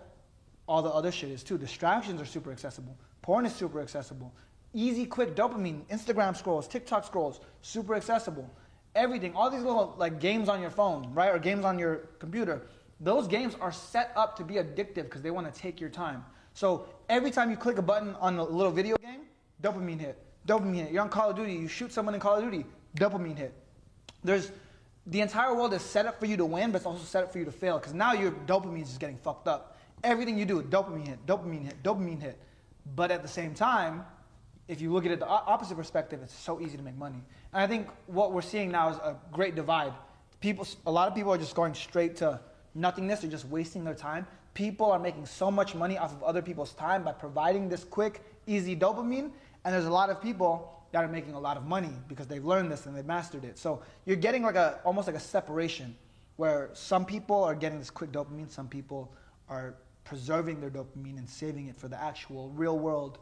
[0.66, 1.56] all the other shit is too.
[1.56, 2.96] Distractions are super accessible.
[3.22, 4.32] Porn is super accessible.
[4.74, 8.48] Easy, quick dopamine, Instagram scrolls, TikTok scrolls, super accessible.
[8.94, 12.66] Everything, all these little like games on your phone, right, or games on your computer,
[13.00, 16.24] those games are set up to be addictive because they want to take your time.
[16.58, 19.20] So every time you click a button on a little video game,
[19.62, 20.90] dopamine hit, dopamine hit.
[20.90, 22.66] You're on Call of Duty, you shoot someone in Call of Duty,
[22.96, 23.54] dopamine hit.
[24.24, 24.50] There's
[25.06, 27.30] the entire world is set up for you to win, but it's also set up
[27.30, 29.78] for you to fail because now your dopamine is just getting fucked up.
[30.02, 32.36] Everything you do, dopamine hit, dopamine hit, dopamine hit.
[32.96, 34.04] But at the same time,
[34.66, 37.22] if you look at it the opposite perspective, it's so easy to make money.
[37.52, 39.92] And I think what we're seeing now is a great divide.
[40.40, 42.40] People, a lot of people are just going straight to
[42.74, 43.20] nothingness.
[43.20, 44.26] They're just wasting their time.
[44.58, 48.24] People are making so much money off of other people's time by providing this quick,
[48.48, 49.30] easy dopamine.
[49.64, 52.44] And there's a lot of people that are making a lot of money because they've
[52.44, 53.56] learned this and they've mastered it.
[53.56, 55.94] So you're getting like a almost like a separation
[56.38, 59.14] where some people are getting this quick dopamine, some people
[59.48, 63.20] are preserving their dopamine and saving it for the actual real world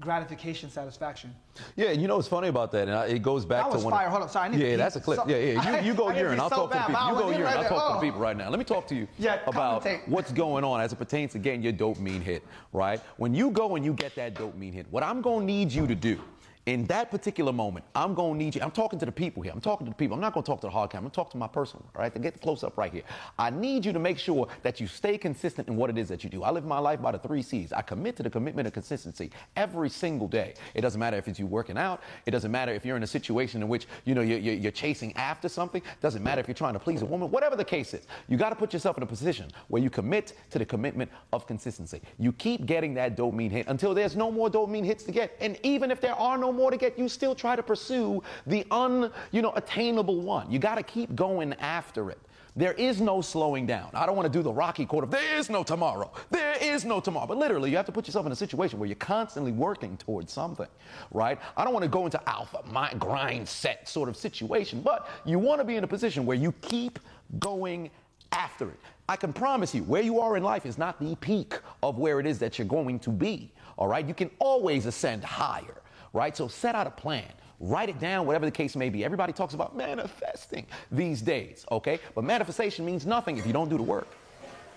[0.00, 1.34] gratification satisfaction.
[1.76, 3.84] Yeah, and you know what's funny about that, and it goes back that to was
[3.84, 3.92] one.
[3.92, 4.08] Fire.
[4.08, 4.48] Hold up, sorry.
[4.48, 5.18] I need yeah, to that's a clip.
[5.18, 5.80] So, yeah, yeah.
[5.80, 6.40] You, you go urine.
[6.40, 7.08] I'll so talk to the people.
[7.08, 7.46] You go urine.
[7.46, 7.88] I'll talk oh.
[7.94, 8.50] to the people right now.
[8.50, 11.62] Let me talk to you yeah, about what's going on as it pertains to getting
[11.62, 12.42] your dopamine hit.
[12.72, 13.00] Right?
[13.16, 15.94] When you go and you get that dopamine hit, what I'm gonna need you to
[15.94, 16.20] do
[16.66, 18.62] in that particular moment, I'm going to need you.
[18.62, 19.52] I'm talking to the people here.
[19.52, 20.14] I'm talking to the people.
[20.14, 21.00] I'm not going to talk to the hard camera.
[21.00, 22.12] I'm going to talk to my personal, all right?
[22.14, 23.02] To get close up right here.
[23.38, 26.24] I need you to make sure that you stay consistent in what it is that
[26.24, 26.42] you do.
[26.42, 27.72] I live my life by the three C's.
[27.72, 30.54] I commit to the commitment of consistency every single day.
[30.72, 32.00] It doesn't matter if it's you working out.
[32.24, 35.14] It doesn't matter if you're in a situation in which, you know, you're, you're chasing
[35.16, 35.82] after something.
[35.82, 37.30] It doesn't matter if you're trying to please a woman.
[37.30, 40.32] Whatever the case is, you got to put yourself in a position where you commit
[40.50, 42.00] to the commitment of consistency.
[42.18, 45.36] You keep getting that dopamine hit until there's no more dopamine hits to get.
[45.40, 48.66] And even if there are no more to get, you still try to pursue the
[48.70, 50.50] un, you know, attainable one.
[50.50, 52.18] You got to keep going after it.
[52.56, 53.90] There is no slowing down.
[53.94, 56.12] I don't want to do the Rocky quote of there is no tomorrow.
[56.30, 57.26] There is no tomorrow.
[57.26, 60.32] But literally, you have to put yourself in a situation where you're constantly working towards
[60.32, 60.68] something,
[61.10, 61.38] right?
[61.56, 65.40] I don't want to go into alpha, my grind set sort of situation, but you
[65.40, 67.00] want to be in a position where you keep
[67.40, 67.90] going
[68.30, 68.78] after it.
[69.08, 72.20] I can promise you, where you are in life is not the peak of where
[72.20, 74.06] it is that you're going to be, all right?
[74.06, 75.82] You can always ascend higher
[76.14, 76.34] right?
[76.34, 77.30] So set out a plan.
[77.60, 79.04] Write it down, whatever the case may be.
[79.04, 81.98] Everybody talks about manifesting these days, okay?
[82.14, 84.08] But manifestation means nothing if you don't do the work.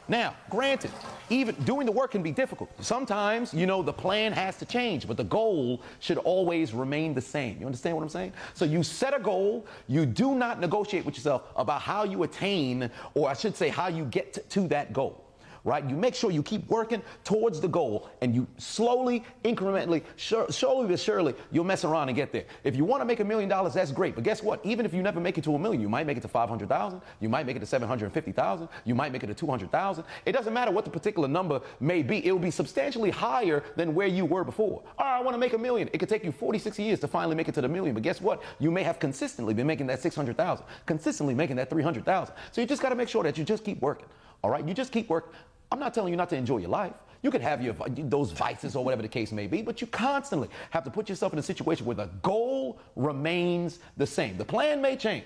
[0.10, 0.92] Now, granted,
[1.30, 2.72] even doing the work can be difficult.
[2.80, 7.22] Sometimes, you know, the plan has to change, but the goal should always remain the
[7.22, 7.60] same.
[7.60, 8.32] You understand what I'm saying?
[8.54, 12.90] So you set a goal, you do not negotiate with yourself about how you attain,
[13.16, 15.27] or I should say, how you get to, to that goal
[15.68, 15.88] right?
[15.88, 21.00] You make sure you keep working towards the goal and you slowly, incrementally, slowly but
[21.00, 22.46] surely, you'll mess around and get there.
[22.64, 24.16] If you want to make a million dollars, that's great.
[24.16, 24.66] But guess what?
[24.66, 27.02] Even if you never make it to a million, you might make it to 500,000,
[27.20, 30.06] you might make it to 750,000, you might make it to 200,000.
[30.26, 32.26] It doesn't matter what the particular number may be.
[32.26, 34.82] It will be substantially higher than where you were before.
[34.98, 35.90] Oh, I want to make a million.
[35.92, 37.94] It could take you 46 years to finally make it to the million.
[37.94, 38.42] But guess what?
[38.60, 42.34] You may have consistently been making that 600,000, consistently making that 300,000.
[42.54, 44.08] So you just got to make sure that you just keep working.
[44.44, 44.66] All right?
[44.68, 45.34] You just keep working.
[45.72, 46.94] I'm not telling you not to enjoy your life.
[47.24, 50.50] You can have your those vices or whatever the case may be, but you constantly
[50.70, 54.38] have to put yourself in a situation where the goal remains the same.
[54.38, 55.26] The plan may change.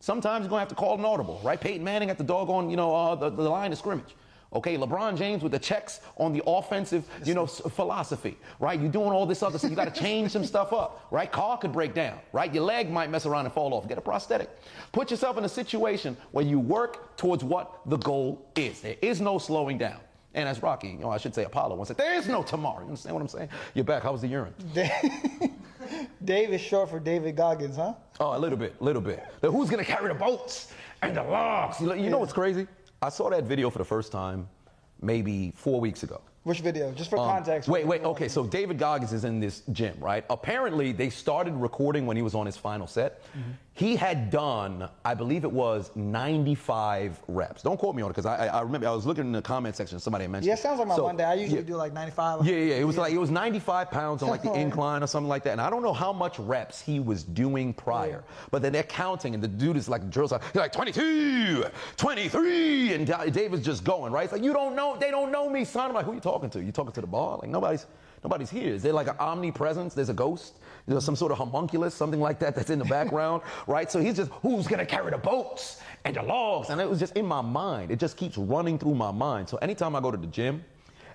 [0.00, 1.60] Sometimes you're gonna have to call an audible, right?
[1.60, 4.14] Peyton Manning at the doggone, you know, uh, the, the line of scrimmage.
[4.52, 8.80] Okay, LeBron James with the checks on the offensive, you know, philosophy, right?
[8.80, 9.70] You're doing all this other stuff.
[9.70, 11.30] You got to change some stuff up, right?
[11.30, 12.52] Car could break down, right?
[12.52, 13.86] Your leg might mess around and fall off.
[13.86, 14.50] Get a prosthetic.
[14.90, 18.80] Put yourself in a situation where you work towards what the goal is.
[18.80, 20.00] There is no slowing down.
[20.34, 22.80] And as Rocky, you know, I should say Apollo once said, there is no tomorrow.
[22.80, 23.48] You understand what I'm saying?
[23.74, 24.02] You're back.
[24.02, 24.54] How was the urine?
[26.24, 27.94] Dave is short for David Goggins, huh?
[28.20, 29.24] Oh, a little bit, a little bit.
[29.42, 31.80] Now, who's going to carry the boats and the logs?
[31.80, 32.68] You know what's crazy?
[33.02, 34.48] I saw that video for the first time
[35.00, 36.20] maybe four weeks ago.
[36.42, 36.92] Which video?
[36.92, 37.68] Just for um, context.
[37.68, 38.28] Wait, wait, okay.
[38.28, 40.24] So David Goggins is in this gym, right?
[40.30, 43.22] Apparently, they started recording when he was on his final set.
[43.22, 43.50] Mm-hmm.
[43.80, 47.62] He had done, I believe it was 95 reps.
[47.62, 49.74] Don't quote me on it because I, I, remember I was looking in the comment
[49.74, 49.98] section.
[49.98, 50.48] Somebody mentioned.
[50.48, 51.24] Yeah, it sounds like my so, one day.
[51.24, 52.44] I usually yeah, do like 95.
[52.44, 52.74] Yeah, yeah.
[52.74, 53.00] It was yeah.
[53.00, 55.52] like it was 95 pounds on like the incline or something like that.
[55.52, 58.48] And I don't know how much reps he was doing prior, yeah.
[58.50, 60.44] but then they're counting, and the dude is like drills out.
[60.44, 61.64] He's like 22,
[61.96, 64.24] 23, and David's just going right.
[64.24, 64.98] It's like you don't know.
[64.98, 65.88] They don't know me, son.
[65.88, 66.62] I'm like, who are you talking to?
[66.62, 67.38] You talking to the bar?
[67.38, 67.86] Like nobody's
[68.22, 68.74] nobody's here.
[68.74, 69.94] Is there like an omnipresence?
[69.94, 72.84] There's a ghost you know, some sort of homunculus, something like that that's in the
[72.84, 73.90] background, right?
[73.90, 76.70] So he's just, who's gonna carry the boats and the logs?
[76.70, 77.90] And it was just in my mind.
[77.90, 79.48] It just keeps running through my mind.
[79.48, 80.64] So anytime I go to the gym,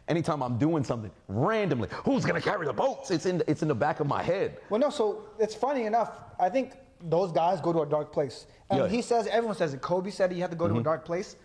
[0.08, 3.12] anytime I'm doing something randomly, who's gonna carry the boats?
[3.12, 4.60] It's in the, it's in the back of my head.
[4.70, 4.90] Well, no.
[4.90, 6.20] So it's funny enough.
[6.40, 8.48] I think those guys go to a dark place.
[8.70, 8.88] And Yeah.
[8.88, 9.82] he says, everyone says it.
[9.82, 10.84] Kobe said he had to go to a mm-hmm.
[10.84, 11.36] dark place.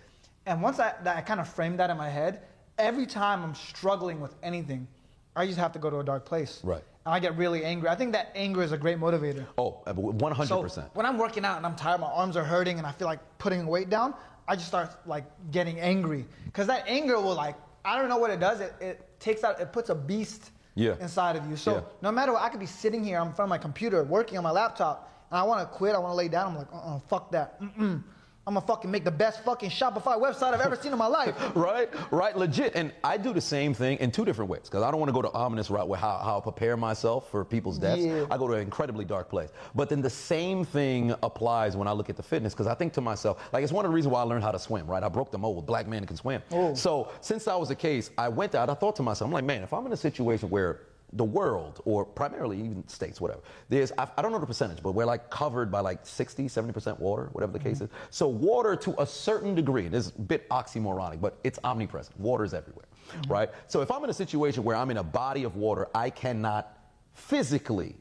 [0.47, 2.43] And once I, that, I kind of framed that in my head,
[2.79, 4.89] every time I'm struggling with anything,
[5.37, 6.61] I just have to go to a dark place.
[6.65, 6.83] Right.
[7.07, 7.89] And I get really angry.
[7.89, 9.47] I think that anger is a great motivator.
[9.57, 10.47] Oh, 100%.
[10.47, 13.07] So when I'm working out and I'm tired, my arms are hurting, and I feel
[13.09, 14.15] like putting weight down,
[14.47, 18.31] I just start like getting angry because that anger will like I don't know what
[18.31, 18.61] it does.
[18.61, 20.97] It, it takes out it puts a beast Yeah.
[21.01, 21.57] inside of you.
[21.57, 21.81] So Yeah.
[22.03, 24.37] no matter what, I could be sitting here I'm in front of my computer working
[24.37, 25.95] on my laptop, and I want to quit.
[25.95, 26.49] I want to lay down.
[26.49, 27.61] I'm like, uh, uh fuck that.
[27.63, 28.03] Mm-mm.
[28.47, 31.35] I'm gonna fucking make the best fucking Shopify website I've ever seen in my life.
[31.55, 32.73] right, right, legit.
[32.75, 35.13] And I do the same thing in two different ways because I don't want to
[35.13, 38.03] go the ominous route with how, how I prepare myself for people's deaths.
[38.03, 38.25] Yeah.
[38.31, 39.51] I go to an incredibly dark place.
[39.75, 42.95] But then the same thing applies when I look at the fitness because I think
[42.95, 45.03] to myself, like it's one of the reasons why I learned how to swim, right?
[45.03, 45.67] I broke the mold.
[45.67, 46.43] Black man can swim.
[46.51, 46.75] Oh.
[46.75, 48.71] So since that was the case, I went out.
[48.71, 50.81] I thought to myself, I'm like, man, if I'm in a situation where
[51.15, 54.93] the world, or primarily even states, whatever, there's, I, I don't know the percentage, but
[54.93, 57.85] we're like covered by like 60, 70% water, whatever the case mm-hmm.
[57.85, 57.91] is.
[58.11, 62.19] So water to a certain degree, and it is a bit oxymoronic, but it's omnipresent.
[62.21, 63.33] Water is everywhere, mm-hmm.
[63.33, 63.51] right?
[63.67, 66.79] So if I'm in a situation where I'm in a body of water, I cannot
[67.15, 67.97] physically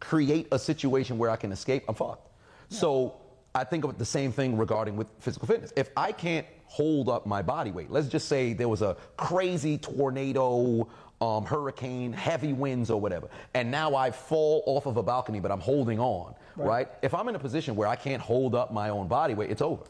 [0.00, 2.30] create a situation where I can escape, I'm fucked.
[2.68, 3.16] So
[3.54, 5.72] I think of the same thing regarding with physical fitness.
[5.76, 9.78] If I can't hold up my body weight, let's just say there was a crazy
[9.78, 10.86] tornado,
[11.20, 15.50] um, hurricane, heavy winds or whatever, and now I fall off of a balcony, but
[15.50, 16.88] I'm holding on, right?
[17.02, 19.62] If I'm in a position where I can't hold up my own body weight, it's
[19.62, 19.84] over.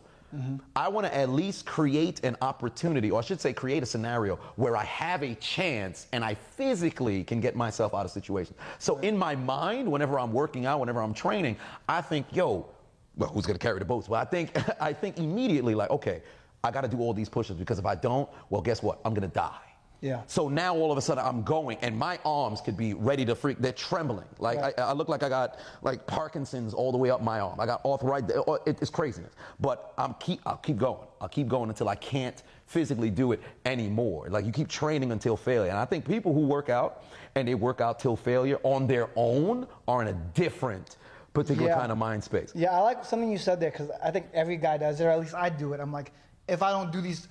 [0.74, 4.36] I want to at least create an opportunity, or I should say, create a scenario
[4.56, 8.58] where I have a chance and I physically can get myself out of situations.
[8.78, 11.56] So in my mind, whenever I'm working out, whenever I'm training,
[11.88, 12.68] I think, yo,
[13.16, 14.08] well, who's going to carry the boats?
[14.08, 16.22] Well, I think, I think immediately, like, okay,
[16.62, 19.00] I got to do all these push-ups because if I don't, well, guess what?
[19.04, 19.60] I'm going to die.
[20.00, 20.22] Yeah.
[20.26, 23.34] So now all of a sudden I'm going and my arms could be ready to
[23.34, 23.58] freak.
[23.58, 24.26] They're trembling.
[24.38, 24.74] Like Right.
[24.78, 27.58] I, I look like I got like Parkinson's all the way up my arm.
[27.58, 28.36] I got arthritis.
[28.66, 29.32] It- It's craziness.
[29.58, 30.40] But I'm keep.
[30.46, 31.06] I'll keep going.
[31.20, 34.28] I'll keep going until I can't physically do it anymore.
[34.28, 35.70] Like you keep training until failure.
[35.70, 37.02] And I think people who work out
[37.34, 40.96] and they work out till failure on their own are in a different
[41.32, 41.78] particular Yeah.
[41.78, 42.52] kind of mind space.
[42.54, 45.10] Yeah, I like something you said there because I think every guy does it, or
[45.10, 45.80] at least I do it.
[45.80, 46.12] I'm like,
[46.48, 47.28] if I don't do these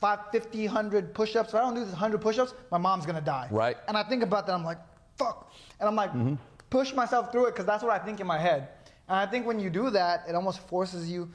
[0.00, 3.04] five, 50, 100 push ups, if I don't do these 100 push ups, my mom's
[3.04, 3.48] gonna die.
[3.50, 3.76] Right.
[3.88, 4.78] And I think about that, I'm like,
[5.16, 5.52] fuck.
[5.80, 6.34] And I'm like, mm-hmm.
[6.70, 8.68] push myself through it because that's what I think in my head.
[9.08, 11.30] And I think when you do that, it almost forces you,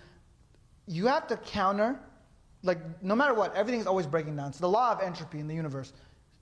[0.87, 1.99] you have to counter,
[2.61, 4.49] like, no matter what, everything's always breaking down.
[4.49, 5.91] It's the law of entropy in the universe.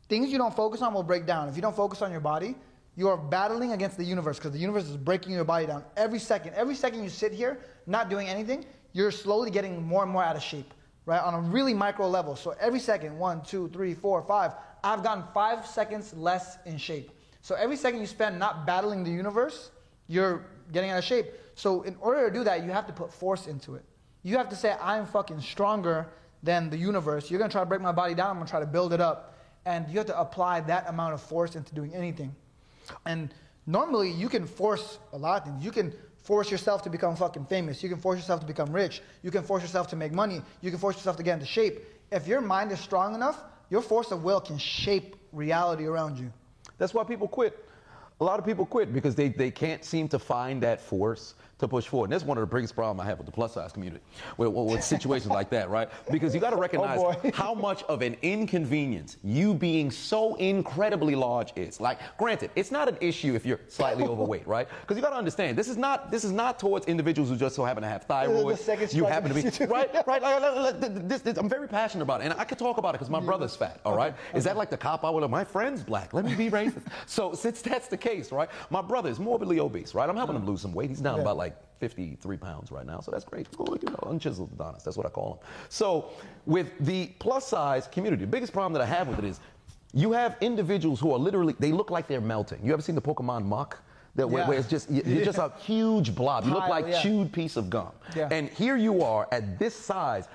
[0.08, 1.50] Things you don't focus on will break down.
[1.50, 2.56] If you don't focus on your body,
[2.96, 6.20] you are battling against the universe because the universe is breaking your body down every
[6.20, 6.54] second.
[6.54, 10.36] Every second you sit here not doing anything, you're slowly getting more and more out
[10.36, 10.74] of shape,
[11.06, 11.22] right?
[11.22, 12.36] On a really micro level.
[12.36, 17.12] So every second, one, two, three, four, five, I've gotten five seconds less in shape.
[17.42, 19.72] So every second you spend not battling the universe,
[20.08, 21.28] you're getting out of shape.
[21.56, 23.84] So in order to do that, you have to put force into it.
[24.24, 26.08] You have to say, I'm fucking stronger
[26.44, 27.30] than the universe.
[27.30, 29.36] You're gonna try to break my body down, I'm gonna try to build it up.
[29.66, 32.36] And you have to apply that amount of force into doing anything.
[33.06, 33.34] And
[33.68, 35.64] normally you can force a lot of things.
[35.64, 37.82] You can force yourself to become fucking famous.
[37.82, 39.02] You can force yourself to become rich.
[39.24, 40.42] You can force yourself to make money.
[40.62, 41.80] You can force yourself to get into shape.
[42.12, 46.32] If your mind is strong enough, your force of will can shape reality around you.
[46.78, 47.66] That's why people quit.
[48.20, 51.68] A lot of people quit because they, they can't seem to find that force to
[51.68, 52.06] push forward.
[52.06, 54.04] And that's one of the biggest problems I have with the plus size community,
[54.38, 55.90] with, with, situations like that, right?
[56.12, 57.16] Because you got to recognize boy.
[57.34, 61.80] how much of an inconvenience you being so incredibly large is.
[61.80, 64.68] Like, granted, it's not an issue if you're slightly overweight, right?
[64.82, 67.56] Because you got to understand, this is not this is not towards individuals who just
[67.56, 68.60] so happen to have thyroid.
[68.92, 70.22] you happen to be right, right.
[70.22, 73.00] Like, like, this, this, I'm very passionate about it, and I could talk about it
[73.00, 73.80] because my brother's fat.
[73.86, 76.14] All right, is that like the cop out my friend's black?
[76.14, 76.82] Let me be racist.
[77.06, 80.10] so since that's the case, right, my brother is morbidly obese, right?
[80.10, 80.90] I'm helping him lose some weight.
[80.90, 81.22] He's down Yeah.
[81.22, 83.48] about like 53 pounds right now, so that's great.
[83.58, 84.84] Cool, you know, unchiseled Adonis.
[84.84, 85.48] That's what I call him.
[85.70, 86.10] So
[86.46, 89.40] with the plus size community, the biggest problem that I have with it is
[89.94, 92.60] you have individuals who are literally they look like they're melting.
[92.64, 93.80] You ever seen the Pokemon Muk?
[94.16, 94.50] That where, Yeah.
[94.50, 96.44] where it's just you- you're just a huge blob.
[96.46, 97.02] You look like yeah.
[97.02, 97.92] chewed piece of gum.
[98.16, 98.28] Yeah.
[98.30, 100.28] And here you are at this size.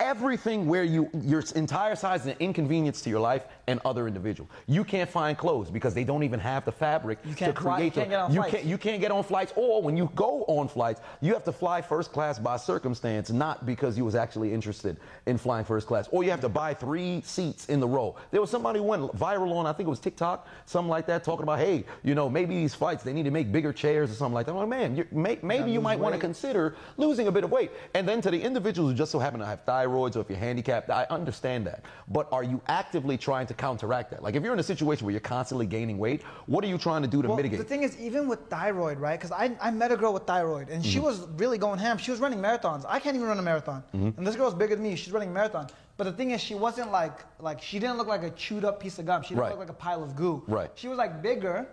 [0.00, 4.50] Everything where you your entire size is an inconvenience to your life and other individuals.
[4.66, 7.84] You can't find clothes because they don't even have the fabric You can't to create
[7.84, 8.08] you can't them.
[8.10, 8.54] get on you flights.
[8.54, 11.52] can't you can't get on flights or when you go on flights, you have to
[11.52, 14.96] fly first class by circumstance, not because you was actually interested
[15.26, 16.08] in flying first class.
[16.10, 18.16] Or you have to buy three seats in the row.
[18.30, 21.22] There was somebody who went viral on, I think it was TikTok, something like that,
[21.22, 24.14] talking about, hey, you know, maybe these flights they need to make bigger chairs or
[24.14, 24.52] something like that.
[24.52, 27.70] I'm like, man, may, maybe you might want to consider losing a bit of weight.
[27.94, 30.30] And then to the individuals who just so happen to have thyroid thyroids or if
[30.30, 31.84] you're handicapped, I understand that.
[32.08, 34.22] But are you actively trying to counteract that?
[34.22, 37.02] Like if you're in a situation where you're constantly gaining weight, what are you trying
[37.02, 37.58] to do to Well, mitigate?
[37.58, 39.18] the thing is, even with thyroid, right?
[39.18, 40.90] Because I, I met a girl with thyroid, and Mm-hmm.
[40.90, 41.98] she was really going ham.
[41.98, 42.84] She was running marathons.
[42.88, 44.16] I can't even run a marathon, Mm-hmm.
[44.18, 44.96] and this girl's bigger than me.
[44.96, 45.66] She's running a marathon.
[45.98, 48.80] But the thing is, she wasn't like like she didn't look like a chewed up
[48.80, 49.22] piece of gum.
[49.22, 49.50] She didn't Right.
[49.50, 50.42] look like a pile of goo.
[50.48, 50.70] Right.
[50.74, 51.66] She was like bigger,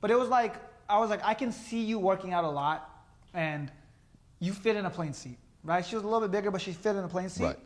[0.00, 0.54] but it was like
[0.88, 2.78] I was like I can see you working out a lot,
[3.34, 3.70] and
[4.38, 5.84] you fit in a plane seat, right?
[5.84, 7.58] She was a little bit bigger, but she fit in a plane seat Right.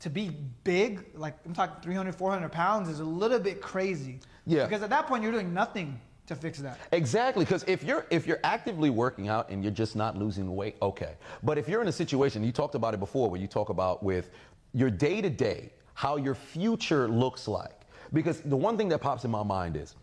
[0.00, 0.30] To be
[0.64, 4.20] big, like I'm talking 300, 400 pounds, is a little bit crazy.
[4.46, 4.64] Yeah.
[4.64, 6.78] Because at that point, you're doing nothing to fix that.
[6.92, 10.76] Exactly, because if you're if you're actively working out and you're just not losing weight,
[10.82, 11.14] okay.
[11.42, 14.02] But if you're in a situation, you talked about it before, where you talk about
[14.02, 14.30] with
[14.72, 17.80] your day to day, how your future looks like.
[18.12, 19.94] Because the one thing that pops in my mind is,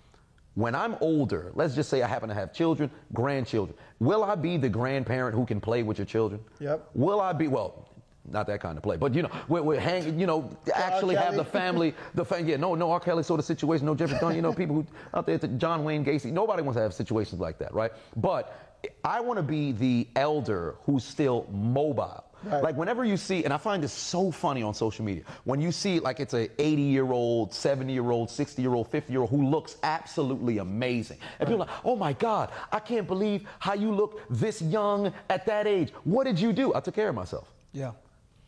[0.55, 4.57] when I'm older, let's just say I happen to have children, grandchildren, will I be
[4.57, 6.41] the grandparent who can play with your children?
[6.59, 6.89] Yep.
[6.93, 7.89] Will I be well?
[8.29, 11.35] Not that kind of play, but you know, we're, we're hanging, you know, actually have
[11.35, 12.99] the family, the family, yeah, no, no R.
[12.99, 16.05] Kelly sort of situation, no Jeffrey Dahmer, you know, people who out there, John Wayne
[16.05, 17.91] Gacy, nobody wants to have situations like that, right?
[18.15, 22.23] But I want to be the elder who's still mobile.
[22.43, 22.61] Right.
[22.61, 25.71] Like whenever you see, and I find this so funny on social media, when you
[25.71, 29.21] see like it's a 80 year old, 70 year old, 60 year old, 50 year
[29.21, 31.19] old who looks absolutely amazing.
[31.39, 35.13] And people are like, oh my God, I can't believe how you look this young
[35.29, 35.91] at that age.
[36.03, 36.73] What did you do?
[36.73, 37.49] I took care of myself.
[37.71, 37.91] Yeah.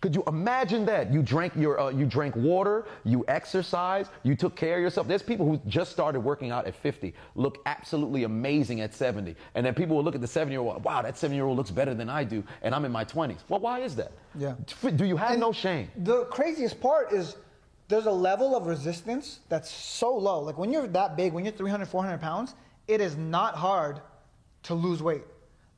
[0.05, 1.11] Could you imagine that?
[1.11, 5.07] You drank your, uh, you drank water, you exercised, you took care of yourself.
[5.07, 9.65] There's people who just started working out at 50, look absolutely amazing at 70, and
[9.65, 12.43] then people will look at the seven-year-old, wow, that seven-year-old looks better than I do,
[12.61, 13.39] and I'm in my 20s.
[13.49, 14.11] Well, why is that?
[14.37, 14.53] Yeah.
[14.95, 15.89] Do you have And no shame?
[15.97, 17.37] The craziest part is
[17.87, 20.39] there's a level of resistance that's so low.
[20.39, 22.53] Like when you're that big, when you're 300, 400 pounds,
[22.87, 24.01] it is not hard
[24.65, 25.23] to lose weight.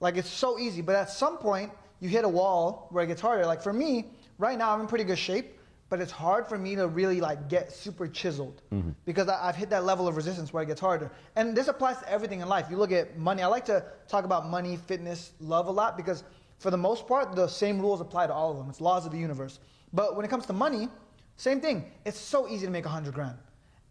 [0.02, 0.82] Like it's so easy.
[0.82, 1.72] But at some point,
[2.02, 3.46] you hit a wall where it gets harder.
[3.46, 4.08] Like for me,
[4.38, 5.58] right now, I'm in pretty good shape,
[5.90, 8.90] but it's hard for me to really like get super chiseled mm-hmm.
[9.06, 11.12] because I, I've hit that level of resistance where it gets harder.
[11.36, 12.68] And this applies to everything in life.
[12.70, 13.42] You look at money.
[13.42, 16.24] I like to talk about money, fitness, love a lot because
[16.60, 18.70] for the most part, the same rules apply to all of them.
[18.70, 19.60] It's laws of the universe.
[19.94, 20.90] But when it comes to money,
[21.38, 21.86] same thing.
[22.04, 23.38] It's so easy to make 100 grand.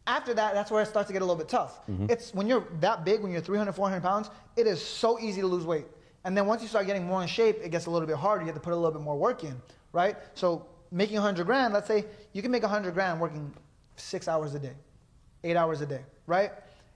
[0.09, 1.85] After that, that's where it starts to get a little bit tough.
[1.87, 2.07] Mm-hmm.
[2.11, 5.47] It's when you're that big, when you're 300, 400 pounds, it is so easy to
[5.47, 5.87] lose weight.
[6.25, 8.43] And then once you start getting more in shape, it gets a little bit harder.
[8.43, 9.61] You have to put a little bit more work in,
[9.93, 10.17] right?
[10.35, 13.53] So making 100 grand, let's say you can make 100 grand working
[13.97, 14.75] six hours a day,
[15.45, 16.51] eight hours a day, right?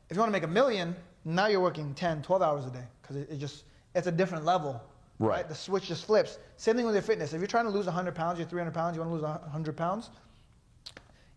[0.08, 2.84] If you want to make a million, now you're working 10, 12 hours a day
[3.02, 3.64] because it, it just,
[3.94, 4.80] it's a different level.
[5.18, 5.46] Right.
[5.46, 6.38] The switch just flips.
[6.56, 7.34] Same thing with your fitness.
[7.34, 9.76] If you're trying to lose 100 pounds, you're 300 pounds, you want to lose 100
[9.76, 10.08] pounds,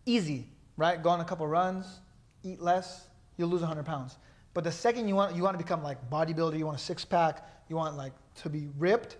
[0.06, 0.47] easy,
[0.78, 1.04] right?
[1.04, 1.99] Go on a couple runs,
[2.43, 4.18] eat less, you'll lose 100 pounds.
[4.54, 7.04] But the second you want, you want to become like bodybuilder, you want a six
[7.04, 9.18] pack, you want like to be ripped,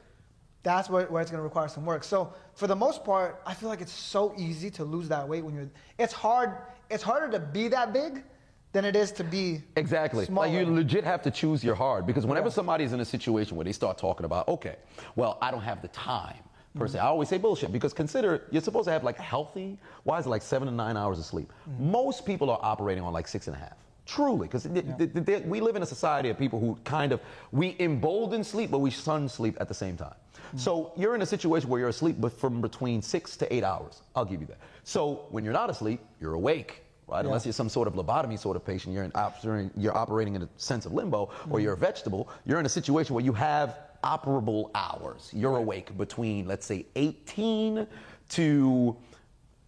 [0.64, 2.03] that's where, where it's going to require some work.
[2.03, 5.43] So for the most part, I feel like it's so easy to lose that weight
[5.43, 5.70] when you're.
[5.99, 6.57] It's hard.
[6.89, 8.24] It's harder to be that big
[8.72, 10.26] than it is to be Exactly.
[10.26, 10.47] Smaller.
[10.47, 12.53] Like you legit have to choose your hard because whenever Yeah.
[12.53, 14.78] somebody's in a situation where they start talking about, okay,
[15.16, 16.38] well, I don't have the time
[16.76, 16.97] per se.
[16.97, 17.05] Mm-hmm.
[17.05, 20.30] I always say bullshit because consider you're supposed to have like healthy, why is it
[20.30, 21.51] like seven to nine hours of sleep?
[21.70, 21.91] Mm-hmm.
[21.91, 23.78] Most people are operating on like six and a half.
[24.06, 28.70] Truly, because we live in a society of people who kind of we embolden sleep,
[28.70, 30.16] but we shun sleep at the same time.
[30.51, 30.58] Hmm.
[30.58, 34.01] So you're in a situation where you're asleep, but from between six to eight hours.
[34.16, 34.58] I'll give you that.
[34.84, 37.22] So when you're not asleep, you're awake right?
[37.22, 37.28] Yeah.
[37.28, 40.43] Unless you're some sort of lobotomy sort of patient, you're, in operating, you're operating in
[40.43, 41.60] a sense of limbo, or hmm.
[41.60, 45.30] you're a vegetable, you're in a situation where you have operable hours.
[45.34, 47.88] You're awake between, let's say, 18
[48.30, 48.97] to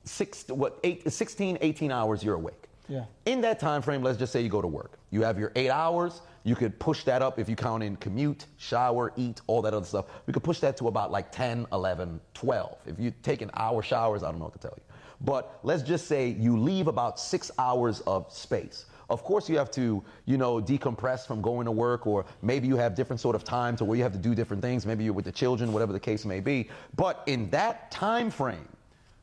[0.03, 2.64] six, what, eight, 16, 18 hours you're awake.
[2.87, 3.05] Yeah.
[3.25, 4.97] In that time frame, let's just say you go to work.
[5.11, 6.21] You have your eight hours.
[6.43, 9.85] You could push that up if you count in commute, shower, eat, all that other
[9.85, 10.05] stuff.
[10.27, 12.77] We could push that to about like 10, 11, 12.
[12.85, 14.83] If you take an hour showers, I don't know what to tell you.
[15.21, 18.85] But let's just say you leave about six hours of space.
[19.09, 22.75] Of course, you have to, you know, decompress from going to work, or maybe you
[22.77, 24.85] have different sort of time to where you have to do different things.
[24.85, 26.69] Maybe you're with the children, whatever the case may be.
[26.95, 28.67] But in that time frame,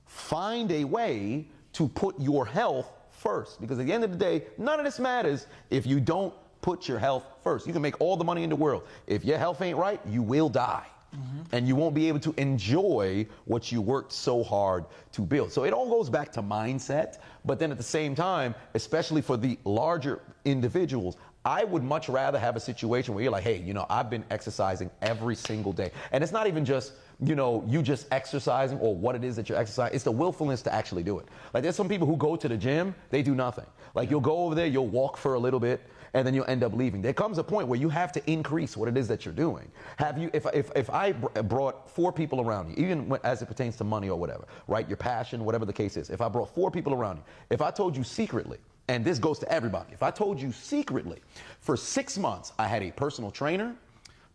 [0.06, 2.92] find a way to put your health
[3.22, 3.60] first.
[3.60, 6.88] Because at the end of the day, none of this matters if you don't put
[6.88, 7.66] your health first.
[7.66, 8.84] You can make all the money in the world.
[9.06, 10.86] If your health ain't right, you will die.
[11.14, 11.54] Mm-hmm.
[11.54, 15.52] And you won't be able to enjoy what you worked so hard to build.
[15.52, 17.18] So it all goes back to mindset.
[17.44, 22.38] But then at the same time, especially for the larger individuals, I would much rather
[22.38, 25.90] have a situation where you're like, hey, you know, I've been exercising every single day.
[26.12, 29.48] And it's not even just, you know, you just exercising or what it is that
[29.48, 29.94] you're exercising.
[29.94, 31.26] It's the willfulness to actually do it.
[31.52, 33.66] Like there's some people who go to the gym, they do nothing.
[33.94, 35.82] Like you'll go over there, you'll walk for a little bit,
[36.14, 37.02] and then you'll end up leaving.
[37.02, 39.70] There comes a point where you have to increase what it is that you're doing.
[39.96, 43.42] Have you, if, if, if I br- brought four people around you, even when, as
[43.42, 46.28] it pertains to money or whatever, right, your passion, whatever the case is, if I
[46.28, 49.92] brought four people around you, if I told you secretly, and this goes to everybody,
[49.92, 51.20] if I told you secretly,
[51.60, 53.74] for six months, I had a personal trainer,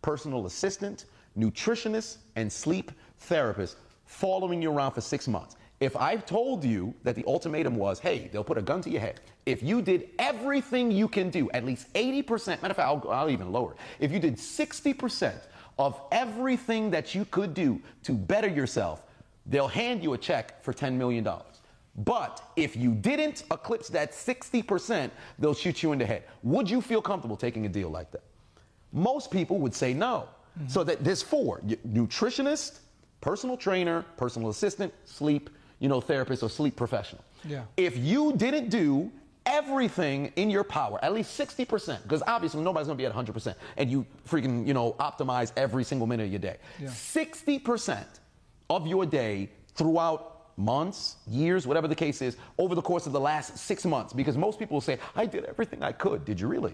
[0.02, 1.06] personal assistant,
[1.38, 5.58] nutritionist, and sleep therapist following you around for six months.
[5.80, 9.02] If I told you that the ultimatum was, hey, they'll put a gun to your
[9.02, 9.20] head.
[9.46, 13.30] If you did everything you can do, at least 80%, matter of fact, I'll, I'll
[13.30, 13.76] even lower.
[14.00, 15.36] If you did 60%
[15.78, 19.04] of everything that you could do to better yourself,
[19.46, 21.28] they'll hand you a check for $10 million.
[21.98, 26.24] But if you didn't eclipse that 60%, they'll shoot you in the head.
[26.44, 28.24] Would you feel comfortable taking a deal like that?
[28.94, 30.30] Most people would say no.
[30.58, 30.70] Mm-hmm.
[30.70, 32.80] So that there's four nutritionist,
[33.22, 37.24] personal trainer, personal assistant, sleep, you know, therapist or sleep professional.
[37.46, 37.64] Yeah.
[37.78, 39.12] If you didn't do
[39.46, 43.90] everything in your power, at least 60%, because obviously nobody's gonna be at 100%, and
[43.90, 46.58] you freaking, you know, optimize every single minute of your day.
[46.80, 46.88] Yeah.
[46.90, 48.04] 60%
[48.70, 53.20] of your day throughout months, years, whatever the case is, over the course of the
[53.20, 56.26] last six months, because most people will say, I did everything I could.
[56.26, 56.74] Did you really?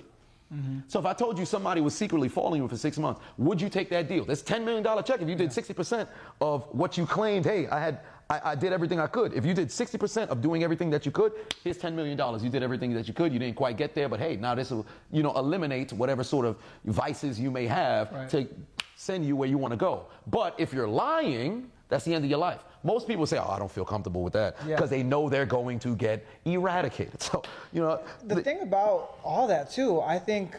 [0.53, 0.79] Mm-hmm.
[0.87, 3.69] So if I told you somebody was secretly following you for six months, would you
[3.69, 4.23] take that deal?
[4.25, 6.07] That's $10 million check if you did 60%
[6.41, 9.33] of what you claimed, hey, I had I, I, did everything I could.
[9.33, 12.17] If you did 60% of doing everything that you could, here's $10 million.
[12.41, 13.33] You did everything that you could.
[13.33, 16.45] You didn't quite get there, but hey, now this will, you know, eliminate whatever sort
[16.45, 18.29] of vices you may have right.
[18.29, 18.47] to
[18.95, 20.05] send you where you want to go.
[20.27, 22.63] But if you're lying, that's the end of your life.
[22.83, 24.97] Most people say, "Oh, I don't feel comfortable with that," because yeah.
[24.97, 27.21] they know they're going to get eradicated.
[27.21, 30.57] So, you know, the, the thing about all that too, I think,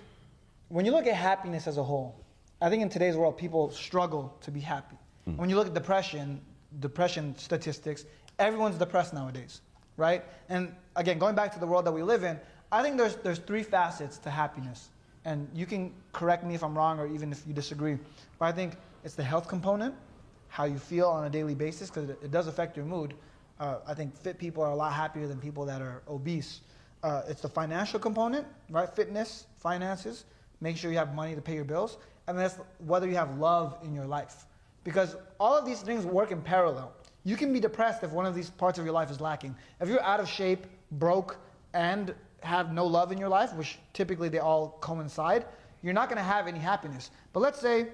[0.69, 2.15] when you look at happiness as a whole,
[2.61, 4.97] I think in today's world people struggle to be happy.
[5.29, 5.37] Mm.
[5.37, 6.41] When you look at depression,
[6.81, 8.07] depression statistics,
[8.39, 9.61] everyone's depressed nowadays,
[9.97, 10.25] right?
[10.49, 12.41] And again, going back to the world that we live in,
[12.73, 14.89] I think there's there's three facets to happiness,
[15.25, 17.99] and you can correct me if I'm wrong or even if you disagree.
[18.39, 19.95] But I think it's the health component,
[20.55, 23.13] how you feel on a daily basis, because it, it, does affect your mood.
[23.59, 26.61] Uh, I think fit people are a lot happier than people that are obese.
[27.03, 28.89] Uh, it's the financial component, right?
[28.89, 30.27] Fitness, finances,
[30.61, 31.97] make sure you have money to pay your bills,
[32.29, 34.45] and that's whether you have love in your life.
[34.85, 36.93] Because all of these things work in parallel.
[37.25, 39.57] You can be depressed if one of these parts of your life is lacking.
[39.81, 41.37] If you're out of shape, broke,
[41.73, 45.47] and have no love in your life, which typically they all coincide,
[45.83, 47.11] you're not going to have any happiness.
[47.33, 47.89] But let's say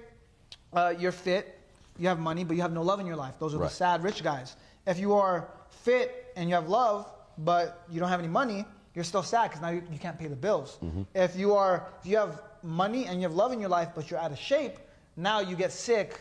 [0.73, 1.57] uh, you're fit,
[2.01, 3.35] you have money, but you have no love in your life.
[3.39, 3.69] Those are right.
[3.69, 4.55] the sad rich guys.
[4.87, 9.03] If you are fit and you have love, but you don't have any money, you're
[9.05, 10.79] still sad because now you, you, can't pay the bills.
[10.83, 11.03] Mm-hmm.
[11.13, 14.09] If you are, if you have money and you have love in your life, but
[14.09, 14.77] you're out of shape,
[15.15, 16.19] now you get sick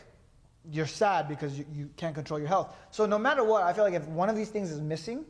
[0.68, 2.76] you're sad because you, you can't control your health.
[2.90, 5.24] So no matter what, I feel like if one of these things is missing,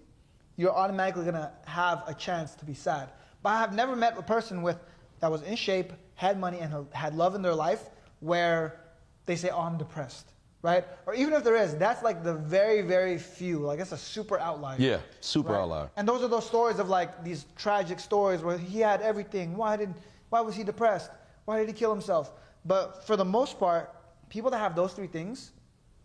[0.56, 3.10] you're automatically gonna have a chance to be sad.
[3.42, 4.78] But I have never met a person with
[5.20, 7.88] that was in shape, had money, and had love in their life
[8.20, 8.80] where
[9.26, 10.32] they say, "Oh, I'm depressed."
[10.62, 10.84] Right?
[11.06, 13.60] Or even if there is, that's like the very, very few.
[13.60, 14.76] Like it's a super outlier.
[14.78, 15.60] Yeah, super right?
[15.60, 15.90] outlier.
[15.96, 19.56] And those are those stories of like these tragic stories where he had everything.
[19.56, 19.94] Why did?
[20.28, 21.10] Why was he depressed?
[21.44, 22.32] Why did he kill himself?
[22.64, 23.94] But for the most part,
[24.28, 25.52] people that have those three things,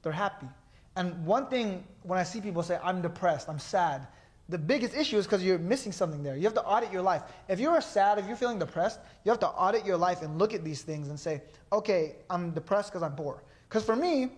[0.01, 0.47] they're happy.
[0.95, 4.07] And one thing, when I see people say, I'm depressed, I'm sad,
[4.47, 6.35] the biggest issue is because you're missing something there.
[6.35, 7.23] You have to audit your life.
[7.49, 10.53] If you're sad, if you're feeling depressed, you have to audit your life and look
[10.53, 11.41] at these things and say,
[11.71, 13.43] okay, I'm depressed because I'm poor.
[13.67, 14.29] Because for me,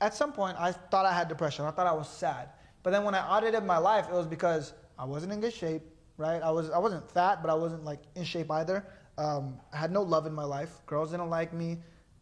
[0.00, 1.64] at some point, I thought I had depression.
[1.64, 2.50] I thought I was sad.
[2.82, 5.82] But then when I audited my life, it was because I wasn't in good shape,
[6.16, 6.42] right?
[6.42, 8.86] I, was, I wasn't fat, but I wasn't like in shape either.
[9.18, 10.70] Um, I had no love in my life.
[10.86, 11.78] Girls didn't like me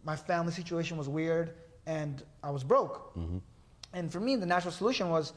[0.06, 1.54] my family situation was weird
[1.86, 3.14] and I was broke.
[3.16, 3.38] Mm-hmm.
[3.92, 5.32] And for me, the natural solution was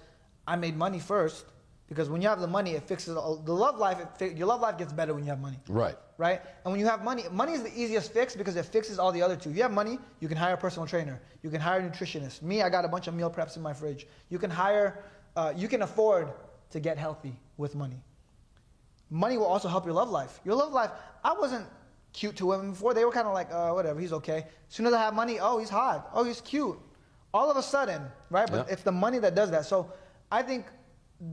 [0.48, 1.46] I made money first
[1.88, 3.98] because when you have the money, it fixes all, the love life.
[4.18, 5.60] Fi- your love life gets better when you have money.
[5.68, 5.98] Right.
[6.20, 6.42] Right.
[6.66, 9.22] And when you have money, money is the easiest fix because it fixes all the
[9.22, 9.52] other two.
[9.52, 11.22] If you have money, you can hire a personal trainer.
[11.44, 12.42] You can hire a nutritionist.
[12.42, 14.06] Me, I got a bunch of meal preps in my fridge.
[14.30, 15.02] You can hire.
[15.38, 16.28] Uh, you can afford
[16.72, 18.04] to get healthy with money.
[19.10, 20.42] Money will also help your love life.
[20.44, 20.92] Your love life.
[21.24, 21.66] I wasn't
[22.12, 22.94] cute to women before.
[22.94, 24.40] They were kind of like, uh, whatever, he's okay.
[24.40, 26.10] As soon as I have money, oh, he's hot.
[26.14, 26.78] Oh, he's cute.
[27.34, 28.52] All of a sudden, right?
[28.52, 28.74] But yeah.
[28.74, 29.66] it's the money that does that.
[29.66, 29.94] So
[30.30, 30.66] I think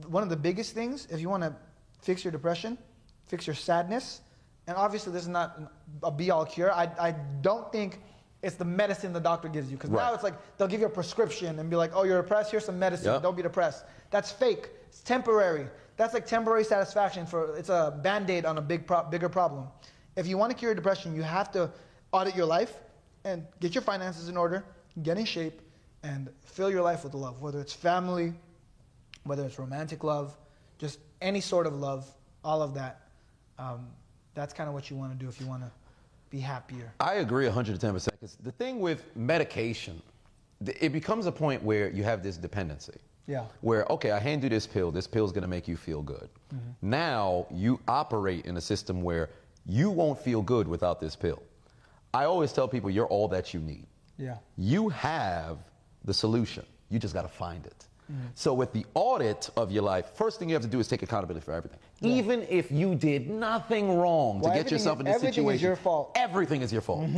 [0.06, 1.56] one of the biggest things, if you want to
[2.02, 2.78] fix your depression,
[3.26, 4.20] fix your sadness,
[4.66, 5.60] and obviously this is not
[6.02, 6.72] a be-all cure.
[6.72, 8.00] I, I don't think
[8.42, 9.76] it's the medicine the doctor gives you.
[9.76, 10.08] Because right.
[10.08, 12.64] now it's like they'll give you a prescription and be like, oh, you're depressed, here's
[12.64, 13.22] some medicine, yep.
[13.22, 13.84] don't be depressed.
[14.10, 14.70] That's fake.
[14.88, 15.66] It's temporary.
[15.96, 19.68] That's like temporary satisfaction for, it's a band-aid on a big pro- bigger problem.
[20.16, 21.70] If you want to cure depression, you have to
[22.12, 22.74] audit your life
[23.24, 24.64] and get your finances in order,
[25.02, 25.60] get in shape,
[26.02, 28.32] and fill your life with love, whether it's family,
[29.24, 30.36] whether it's romantic love,
[30.78, 32.08] just any sort of love,
[32.44, 33.08] all of that.
[33.58, 33.88] Um,
[34.36, 35.70] that's kind of what you want to do if you want to
[36.30, 36.92] be happier.
[37.00, 37.80] I agree 110%.
[37.80, 40.00] Because the thing with medication,
[40.64, 42.98] it becomes a point where you have this dependency.
[43.26, 43.46] Yeah.
[43.62, 46.28] Where, okay, I hand you this pill, this pill's gonna make you feel good.
[46.54, 46.90] Mm-hmm.
[46.90, 49.30] Now you operate in a system where
[49.64, 51.42] you won't feel good without this pill.
[52.14, 53.86] I always tell people you're all that you need.
[54.16, 54.36] Yeah.
[54.56, 55.58] You have
[56.04, 56.64] the solution.
[56.88, 57.85] You just got to find it.
[58.10, 58.26] Mm-hmm.
[58.34, 61.02] So, with the audit of your life, first thing you have to do is take
[61.02, 61.78] accountability for everything.
[62.02, 65.76] Even if you did nothing wrong to get everything yourself in this everything is your
[65.76, 66.14] fault.
[66.14, 66.24] Mm-hmm.
[66.24, 67.08] Everything is your fault.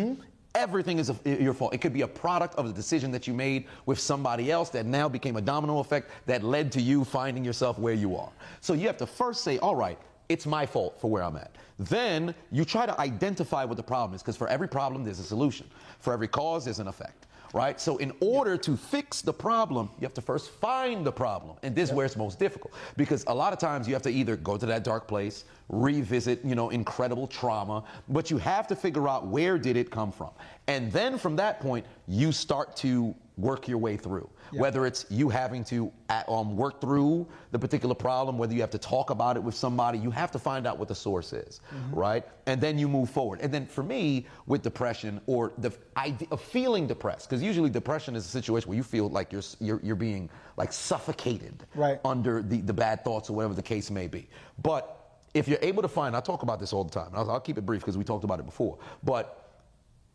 [0.54, 1.74] Everything is a, your fault.
[1.74, 4.86] It could be a product of the decision that you made with somebody else that
[4.86, 8.30] now became a domino effect that led to you finding yourself where you are.
[8.60, 11.54] So you have to first say, all right, it's my fault for where I'm at.
[11.78, 15.24] Then you try to identify what the problem is, because for every problem, there's a
[15.24, 15.68] solution.
[16.00, 17.26] For every cause, there's an effect.
[17.54, 17.80] Right?
[17.80, 21.56] So, in order to fix the problem, you have to first find the problem.
[21.62, 22.74] And this is where it's most difficult.
[22.96, 26.44] Because a lot of times you have to either go to that dark place, revisit,
[26.44, 30.30] you know, incredible trauma, but you have to figure out where did it come from.
[30.66, 34.28] And then from that point, you start to work your way through.
[34.52, 35.92] Whether it's you having to
[36.26, 39.98] um, work through the particular problem, whether you have to talk about it with somebody,
[39.98, 41.60] you have to find out what the source is,
[41.92, 42.24] right?
[42.46, 43.40] And then you move forward.
[43.42, 48.16] And then for me, with depression or the idea of feeling depressed, because usually depression
[48.16, 52.00] is a situation where you feel like you're, you're, you're being like suffocated Right.
[52.04, 54.28] under the, the bad thoughts or whatever the case may be.
[54.62, 54.94] But
[55.34, 57.10] if you're able to find, I talk about this all the time.
[57.14, 58.78] I'll, I'll keep it brief because we talked about it before.
[59.04, 59.47] But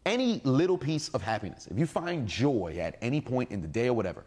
[0.06, 3.88] any little piece of happiness, if you find joy at any point in the day
[3.88, 4.24] or whatever,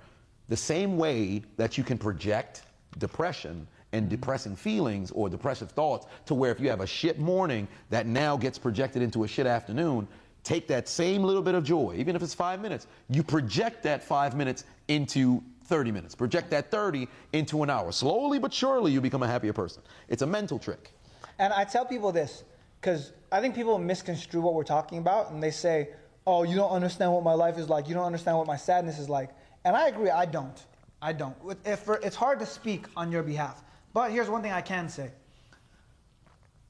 [0.48, 2.62] the same way that you can project
[2.98, 4.10] depression and mm-hmm.
[4.10, 8.36] depressing feelings or depressive thoughts to where if you have a shit morning that now
[8.36, 10.06] gets projected into a shit afternoon,
[10.42, 14.02] take that same little bit of joy, even if it's five minutes, you project that
[14.02, 17.90] five minutes into 30 minutes, project that 30 into an hour.
[17.90, 19.82] Slowly but surely, you become a happier person.
[20.08, 20.92] It's a mental trick.
[21.38, 22.44] And I tell people this
[22.80, 25.90] because I think people misconstrue what we're talking about and they say,
[26.26, 27.88] oh, you don't understand what my life is like.
[27.88, 29.30] You don't understand what my sadness is like.
[29.64, 30.64] And I agree, I don't.
[31.02, 31.36] I don't.
[31.64, 33.62] If, it's hard to speak on your behalf.
[33.92, 35.10] But here's one thing I can say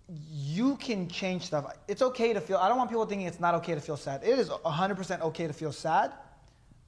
[0.08, 1.76] you can change stuff.
[1.88, 4.22] It's okay to feel, I don't want people thinking it's not okay to feel sad.
[4.22, 6.12] It is 100% okay to feel sad,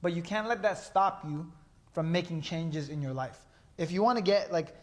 [0.01, 1.51] but you can't let that stop you
[1.91, 3.45] from making changes in your life.
[3.77, 4.73] If you want to get, like,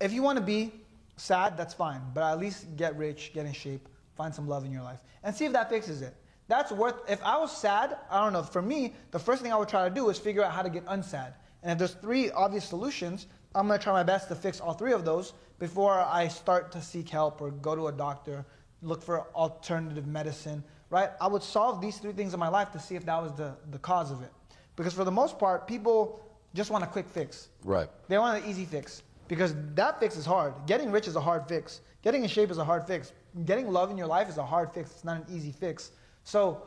[0.00, 0.72] if you want to be
[1.16, 4.72] sad, that's fine, but at least get rich, get in shape, find some love in
[4.72, 6.14] your life, and see if that fixes it.
[6.46, 6.96] That's worth.
[7.08, 8.42] If I was sad, I don't know.
[8.42, 10.68] For me, the first thing I would try to do is figure out how to
[10.68, 11.32] get unsad.
[11.62, 14.92] And if there's three obvious solutions, I'm gonna try my best to fix all three
[14.92, 18.44] of those before I start to seek help or go to a doctor,
[18.82, 20.62] look for alternative medicine.
[20.90, 21.10] Right?
[21.20, 23.56] I would solve these three things in my life to see if that was the
[23.70, 24.30] the cause of it.
[24.76, 26.20] Because for the most part, people
[26.54, 27.48] just want a quick fix.
[27.64, 27.88] Right.
[28.08, 30.54] They want an easy fix because that fix is hard.
[30.66, 31.80] Getting rich is a hard fix.
[32.02, 33.12] Getting in shape is a hard fix.
[33.44, 34.90] Getting love in your life is a hard fix.
[34.90, 35.92] It's not an easy fix.
[36.24, 36.62] So,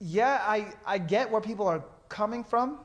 [0.00, 2.78] yeah, I, I get where people are coming from.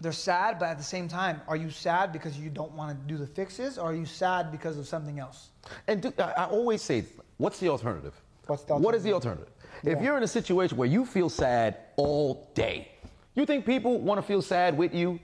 [0.00, 3.06] They're sad, but at the same time, are you sad because you don't want to
[3.06, 5.50] do the fixes, or are you sad because of something else?
[5.86, 7.04] And do, I, I always say,
[7.38, 8.14] what's the alternative?
[8.46, 9.48] What's the What is the alternative?
[9.82, 12.88] If you're in a situation where you feel sad all day,
[13.34, 15.20] you think people want to feel sad with you?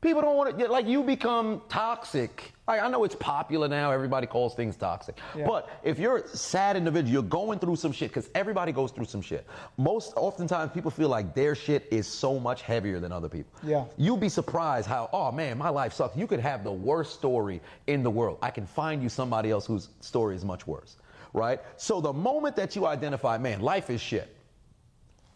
[0.00, 2.54] People don't want to, like, you become toxic.
[2.66, 5.18] Like, I know it's popular now, everybody calls things toxic.
[5.36, 5.46] Yeah.
[5.46, 9.04] But if you're a sad individual, you're going through some shit, because everybody goes through
[9.04, 9.46] some shit.
[9.76, 13.52] Most oftentimes, people feel like their shit is so much heavier than other people.
[13.62, 13.84] Yeah.
[13.98, 16.16] You'll be surprised how, oh man, my life sucks.
[16.16, 18.38] You could have the worst story in the world.
[18.40, 20.96] I can find you somebody else whose story is much worse,
[21.34, 21.60] right?
[21.76, 24.34] So the moment that you identify, man, life is shit,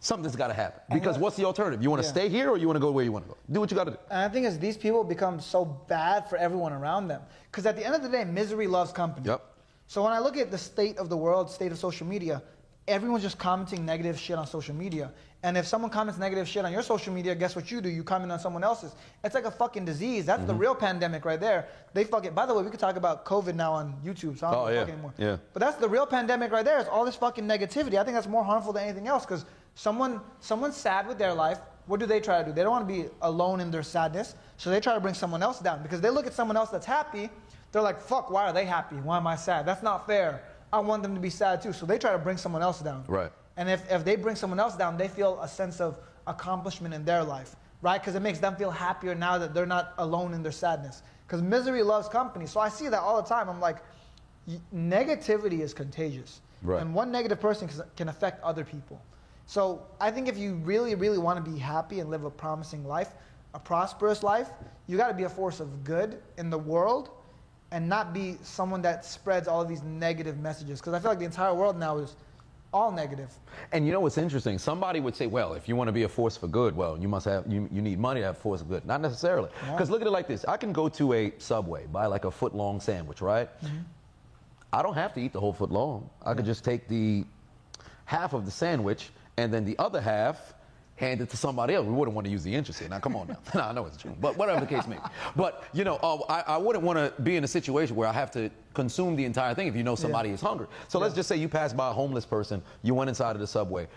[0.04, 0.80] something's got to happen.
[0.92, 1.82] Because what's the alternative?
[1.82, 2.12] You want to Yeah.
[2.12, 3.36] stay here or you want to go where you want to go?
[3.50, 3.98] Do what you got to do.
[4.10, 7.22] And I think as these people become so bad for everyone around them.
[7.50, 9.26] Because at the end of the day, misery loves company.
[9.26, 9.40] Yep.
[9.86, 12.42] So when I look at the state of the world, state of social media,
[12.86, 15.10] everyone's just commenting negative shit on social media.
[15.42, 17.90] And if someone comments negative shit on your social media, guess what you do?
[17.90, 18.94] You comment on someone else's.
[19.22, 20.24] It's like a fucking disease.
[20.26, 20.48] That's Mm-hmm.
[20.48, 21.66] the real pandemic right there.
[21.94, 22.32] They fucking.
[22.32, 24.38] By the way, we could talk about COVID now on YouTube.
[24.38, 24.80] So I don't Oh, yeah.
[24.80, 25.14] fuck anymore.
[25.18, 25.36] Yeah.
[25.52, 26.78] But that's the real pandemic right there.
[26.80, 27.96] It's all this fucking negativity.
[27.98, 29.44] I think that's more harmful than anything else because
[29.74, 31.58] someone someone's sad with their life.
[31.86, 32.52] What do they try to do?
[32.52, 35.42] They don't want to be alone in their sadness, so they try to bring someone
[35.42, 37.28] else down because they look at someone else that's happy.
[37.72, 38.96] They're like, "Fuck, why are they happy?
[38.96, 39.66] Why am I sad?
[39.66, 40.42] That's not fair.
[40.72, 43.04] I want them to be sad too." So they try to bring someone else down.
[43.06, 43.30] Right.
[43.56, 47.04] And if, if they bring someone else down, they feel a sense of accomplishment in
[47.04, 48.00] their life, right?
[48.00, 51.02] Because it makes them feel happier now that they're not alone in their sadness.
[51.26, 52.46] Because misery loves company.
[52.46, 53.48] So I see that all the time.
[53.48, 53.78] I'm like,
[54.74, 56.40] negativity is contagious.
[56.62, 56.80] Right.
[56.80, 59.00] And one negative person can- can affect other people.
[59.46, 62.84] So I think if you really, really want to be happy and live a promising
[62.84, 63.10] life,
[63.52, 64.48] a prosperous life,
[64.86, 67.10] you got to be a force of good in the world
[67.70, 70.80] and not be someone that spreads all of these negative messages.
[70.80, 72.16] Because I feel like the entire world now is
[72.72, 73.32] all negative.
[73.72, 74.58] And you know what's interesting?
[74.58, 77.08] Somebody would say, well, if you want to be a force for good, well, you
[77.08, 78.84] must have, you, you need money to have a force for good.
[78.84, 79.48] Not necessarily.
[79.70, 80.44] Because look at it like this.
[80.46, 83.48] I can go to a Subway, buy like a foot long sandwich, right?
[83.62, 83.76] Mm-hmm.
[84.72, 86.10] I don't have to eat the whole foot long.
[86.24, 87.24] I could just take the
[88.06, 90.54] half of the sandwich and then the other half
[90.96, 91.86] hand it to somebody else.
[91.86, 92.88] We wouldn't want to use the inches here.
[92.88, 93.38] Now, come on now.
[93.54, 94.14] no, I know it's true.
[94.20, 95.02] But whatever the case may be.
[95.34, 98.12] But, you know, uh, I, I wouldn't want to be in a situation where I
[98.12, 100.66] have to consume the entire thing if you know somebody is hungry.
[100.88, 103.46] So let's just say you pass by a homeless person, you went inside of the
[103.46, 103.88] subway.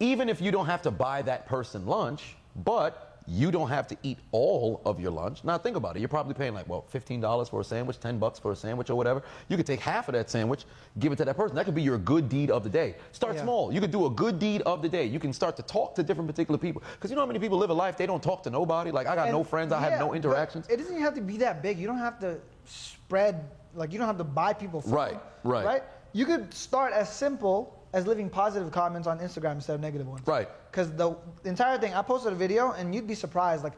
[0.00, 3.96] Even if you don't have to buy that person lunch, but you don't have to
[4.02, 5.42] eat all of your lunch.
[5.42, 6.00] Now think about it.
[6.00, 8.94] You're probably paying like, well, $15 for a sandwich, 10 bucks for a sandwich or
[8.94, 9.22] whatever.
[9.48, 10.64] You could take half of that sandwich,
[11.00, 11.56] give it to that person.
[11.56, 12.94] That could be your good deed of the day.
[13.12, 13.42] Start Yeah.
[13.42, 13.72] small.
[13.72, 15.04] You could do a good deed of the day.
[15.04, 16.82] You can start to talk to different particular people.
[16.94, 18.90] Because you know how many people live a life, they don't talk to nobody.
[18.92, 20.66] Like, I got no And- friends, I yeah, have no interactions.
[20.68, 21.78] It doesn't even have to be that big.
[21.78, 24.80] You don't have to spread like you don't have to buy people.
[24.80, 25.66] From, Right, right.
[25.66, 25.82] Right.
[26.12, 30.26] You could start as simple as living positive comments on Instagram instead of negative ones.
[30.26, 30.46] Right.
[30.70, 33.64] Because the entire thing, I posted a video and you'd be surprised.
[33.64, 33.72] Like,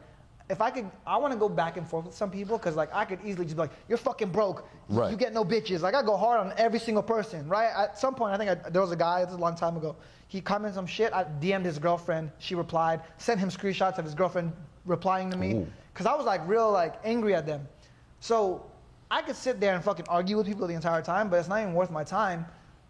[0.49, 2.93] if I could, I want to go back and forth with some people because like
[2.93, 4.67] I could easily just be like, "You're fucking broke.
[4.89, 5.09] Right.
[5.09, 7.47] You get no bitches." Like I go hard on every single person.
[7.47, 7.69] Right.
[7.73, 9.21] At some point, I think I, there was a guy.
[9.21, 9.95] This is a long time ago.
[10.27, 11.13] He commented some shit.
[11.13, 12.31] I DM'd his girlfriend.
[12.39, 13.01] She replied.
[13.19, 14.51] Sent him screenshots of his girlfriend
[14.85, 17.65] replying to me because I was like real like angry at them.
[18.19, 18.65] So
[19.09, 21.61] I could sit there and fucking argue with people the entire time, but it's not
[21.61, 22.45] even worth my time.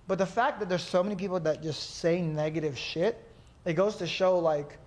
[0.09, 3.23] But the fact that there's so many people that just say negative shit,
[3.63, 4.79] it goes to show like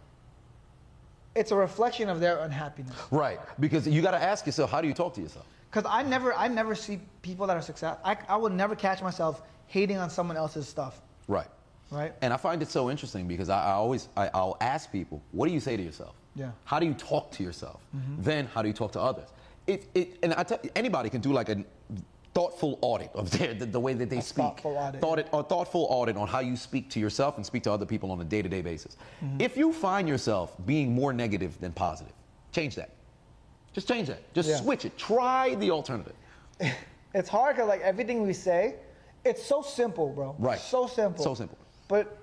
[1.37, 2.97] it's a reflection of their unhappiness.
[3.13, 3.39] Right.
[3.61, 5.47] Because you got to ask yourself, how do you talk to yourself?
[5.71, 7.99] Because I never, I never see people that are success.
[8.05, 11.47] I, I would never catch myself hating on someone else's stuff, Right.
[11.93, 12.13] right?
[12.21, 15.47] And I find it so interesting because I, I always I, I'll ask people, what
[15.47, 16.17] do you say to yourself?
[16.35, 16.51] Yeah.
[16.65, 17.81] How do you talk to yourself?
[17.97, 18.23] Mm-hmm.
[18.23, 19.29] Then how do you talk to others?
[19.69, 21.65] It, it, and I tell anybody can do like a
[22.35, 24.37] thoughtful audit of their, the, the way that they A speak.
[24.45, 25.01] thoughtful audit.
[25.01, 27.85] Thought it, a thoughtful audit on how you speak to yourself and speak to other
[27.87, 28.97] people on a day-to-day basis.
[29.23, 29.41] Mm-hmm.
[29.41, 32.15] If you find yourself being more negative than positive,
[32.53, 32.91] change that.
[33.75, 34.33] Just change that.
[34.35, 34.57] Just Yeah.
[34.57, 34.97] switch it.
[34.99, 36.15] Try the alternative.
[37.15, 38.77] It's hard because like everything we say,
[39.23, 40.35] it's so simple, bro.
[40.39, 40.59] Right.
[40.59, 41.23] So simple.
[41.23, 41.59] So simple.
[41.87, 42.17] But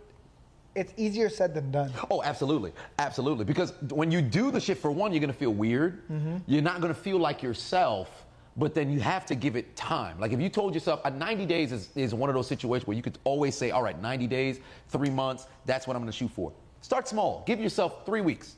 [0.74, 1.91] it's easier said than done.
[2.10, 3.45] Oh, absolutely, absolutely.
[3.45, 6.07] Because when you do the shit, for one, you're gonna feel weird.
[6.10, 6.38] Mm-hmm.
[6.47, 8.26] You're not gonna feel like yourself.
[8.60, 10.20] But then you have to give it time.
[10.20, 12.97] Like if you told yourself, uh, 90 days is, is one of those situations where
[12.97, 16.30] you could always say, all right, 90 days, three months, that's what I'm gonna shoot
[16.32, 16.51] for.
[16.82, 17.43] Start small.
[17.47, 18.57] Give yourself three weeks.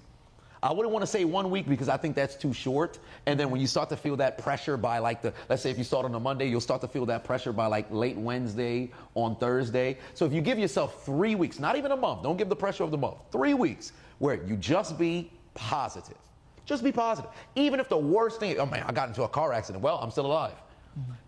[0.63, 2.99] I wouldn't want to say one week because I think that's too short.
[3.25, 5.77] And then when you start to feel that pressure by like the, let's say if
[5.77, 8.91] you start on a Monday, you'll start to feel that pressure by like late Wednesday
[9.15, 9.97] on Thursday.
[10.13, 12.83] So if you give yourself three weeks, not even a month, don't give the pressure
[12.83, 16.17] of the month, three weeks where you just be positive.
[16.65, 17.31] Just be positive.
[17.55, 19.83] Even if the worst thing, oh man, I got into a car accident.
[19.83, 20.53] Well, I'm still alive.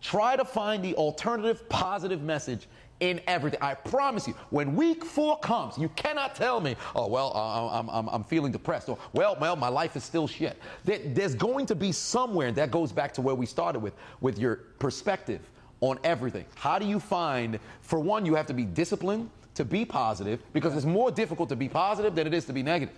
[0.01, 2.67] Try to find the alternative positive message
[2.99, 3.59] in everything.
[3.61, 7.89] I promise you, when week four comes, you cannot tell me, oh, well, uh, I'm,
[7.89, 10.57] I'm, I'm feeling depressed, or, well, well, my life is still shit.
[10.83, 13.93] There, there's going to be somewhere, and that goes back to where we started with,
[14.21, 15.41] with your perspective
[15.81, 16.45] on everything.
[16.55, 20.75] How do you find, for one, you have to be disciplined to be positive, because
[20.75, 22.97] it's more difficult to be positive than it is to be negative.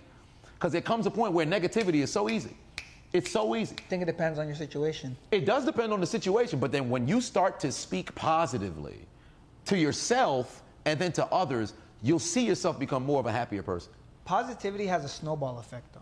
[0.56, 2.56] Because there comes a point where negativity is so easy.
[3.12, 3.76] It's so easy.
[3.78, 5.16] I think it depends on your situation.
[5.30, 8.98] It does depend on the situation, but then when you start to speak positively
[9.66, 13.92] to yourself and then to others, you'll see yourself become more of a happier person.
[14.24, 16.00] Positivity has a snowball effect, though.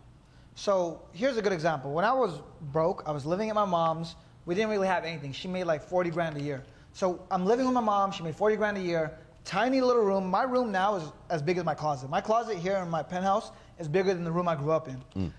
[0.54, 1.92] So here's a good example.
[1.92, 2.40] When I was
[2.72, 4.14] broke, I was living at my mom's.
[4.46, 5.32] We didn't really have anything.
[5.32, 6.62] She made like 40 grand a year.
[6.92, 8.12] So I'm living with my mom.
[8.12, 9.18] She made 40 grand a year.
[9.44, 10.30] Tiny little room.
[10.30, 12.08] My room now is as big as my closet.
[12.08, 15.02] My closet here in my penthouse is bigger than the room I grew up in.
[15.16, 15.32] Mm.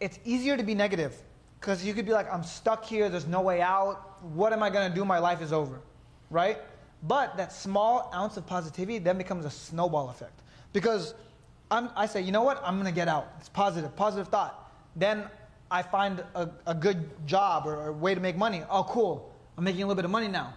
[0.00, 1.14] It's easier to be negative
[1.58, 3.08] because you could be like, I'm stuck here.
[3.08, 4.22] There's no way out.
[4.22, 5.04] What am I going to do?
[5.04, 5.80] My life is over.
[6.30, 6.58] Right?
[7.02, 10.42] But that small ounce of positivity then becomes a snowball effect.
[10.72, 11.14] Because
[11.70, 12.60] I'm, I say, you know what?
[12.62, 13.32] I'm going to get out.
[13.38, 14.70] It's positive, positive thought.
[14.94, 15.24] Then
[15.70, 18.62] I find a, a good job or a way to make money.
[18.70, 19.32] Oh, cool.
[19.56, 20.54] I'm making a little bit of money now.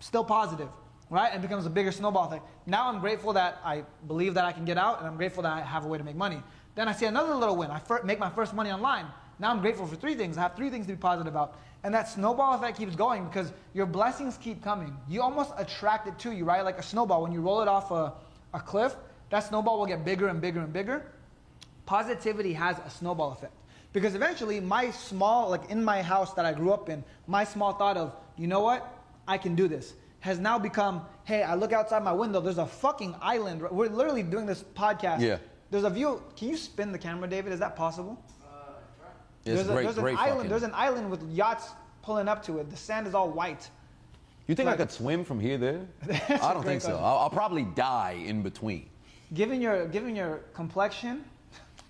[0.00, 0.68] Still positive,
[1.10, 1.34] right?
[1.34, 2.40] It becomes a bigger snowball thing.
[2.66, 5.52] Now I'm grateful that I believe that I can get out, and I'm grateful that
[5.52, 6.42] I have a way to make money.
[6.74, 7.70] Then I see another little win.
[7.70, 9.06] I fir- make my first money online.
[9.38, 10.36] Now I'm grateful for three things.
[10.36, 11.58] I have three things to be positive about.
[11.84, 14.96] And that snowball effect keeps going because your blessings keep coming.
[15.08, 16.64] You almost attract it to you, right?
[16.64, 17.22] Like a snowball.
[17.22, 18.12] When you roll it off a,
[18.52, 18.96] a cliff,
[19.30, 21.04] that snowball will get bigger and bigger and bigger
[21.88, 23.54] positivity has a snowball effect
[23.94, 27.72] because eventually my small like in my house that i grew up in my small
[27.72, 28.94] thought of you know what
[29.26, 32.66] i can do this has now become hey i look outside my window there's a
[32.66, 35.38] fucking island we're literally doing this podcast Yeah.
[35.70, 38.72] there's a view can you spin the camera david is that possible uh,
[39.44, 41.70] It's there's, a, great, there's great an island fucking- there's an island with yachts
[42.02, 42.70] pulling up to it.
[42.70, 43.68] The sand is all white.
[44.46, 45.80] You think Like- I could swim from here there?
[46.10, 46.96] I don't great think so.
[46.96, 48.88] I'll, I'll probably die in between.
[49.34, 51.24] Given your given your complexion,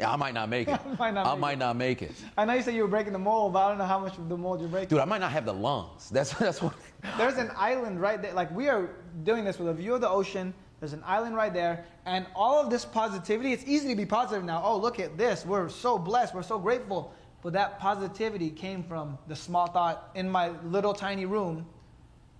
[0.00, 0.80] Yeah, I might not make it.
[0.98, 1.58] Might not I make might it.
[1.58, 2.12] not make it.
[2.36, 4.18] I know you said you were breaking the mold, but I don't know how much
[4.18, 4.88] of the mold you're breaking.
[4.88, 6.10] Dude, I might not have the lungs.
[6.10, 6.74] That's that's what.
[7.16, 8.32] There's an island right there.
[8.32, 8.90] Like we are
[9.22, 10.54] doing this with a view of the ocean.
[10.80, 13.52] There's an island right there, and all of this positivity.
[13.52, 14.62] It's easy to be positive now.
[14.64, 15.44] Oh, look at this.
[15.44, 16.34] We're so blessed.
[16.34, 17.12] We're so grateful.
[17.42, 21.66] But that positivity came from the small thought in my little tiny room.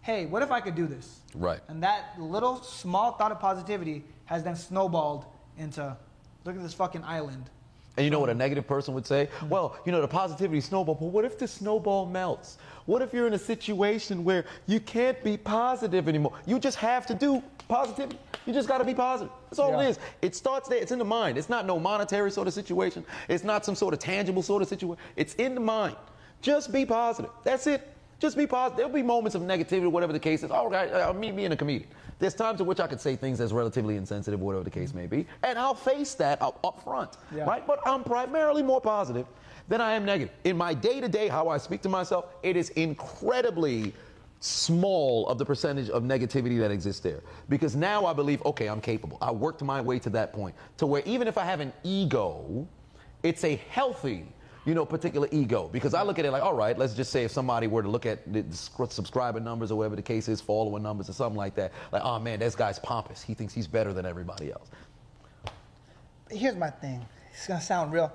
[0.03, 1.21] Hey, what if I could do this?
[1.35, 1.61] Right.
[1.69, 5.25] And that little small thought of positivity has then snowballed
[5.57, 5.97] into,
[6.45, 7.51] look at this fucking island.
[7.99, 8.39] And you know what a mm.
[8.39, 9.29] negative person would say?
[9.41, 9.49] Mm.
[9.49, 12.57] Well, you know, the positivity snowball, but what if the snowball melts?
[12.87, 16.33] What if you're in a situation where you can't be positive anymore?
[16.47, 18.17] You just have to do positivity.
[18.47, 19.33] You just got to be positive.
[19.51, 19.81] That's all Yeah.
[19.81, 19.99] it is.
[20.23, 20.79] It starts there.
[20.79, 21.39] It's in the mind.
[21.39, 23.05] It's not no monetary sort of situation.
[23.29, 25.03] It's not some sort of tangible sort of situation.
[25.17, 25.97] It's in the mind.
[26.41, 27.33] Just be positive.
[27.43, 27.98] That's it.
[28.19, 28.77] Just be positive.
[28.79, 30.51] There'll be moments of negativity, whatever the case is.
[30.51, 31.89] All right, uh, meet me in a comedian.
[32.19, 35.07] There's times in which I could say things that's relatively insensitive, whatever the case may
[35.07, 37.45] be, and I'll face that up, up front, Yeah.
[37.45, 37.65] right?
[37.65, 39.27] But I'm primarily more positive
[39.69, 40.35] than I am negative.
[40.43, 43.93] In my day to day, how I speak to myself, it is incredibly
[44.41, 47.21] small of the percentage of negativity that exists there.
[47.49, 49.19] Because now I believe, okay, I'm capable.
[49.21, 52.67] I worked my way to that point to where even if I have an ego,
[53.23, 54.27] it's a healthy,
[54.65, 55.69] you know, particular ego.
[55.73, 57.89] Because I look at it like, all right, let's just say if somebody were to
[57.89, 61.55] look at the subscriber numbers or whatever the case is, follower numbers or something like
[61.55, 63.23] that, like, oh man, this guy's pompous.
[63.23, 64.69] He thinks he's better than everybody else.
[66.31, 67.05] Here's my thing.
[67.33, 68.13] It's gonna sound real.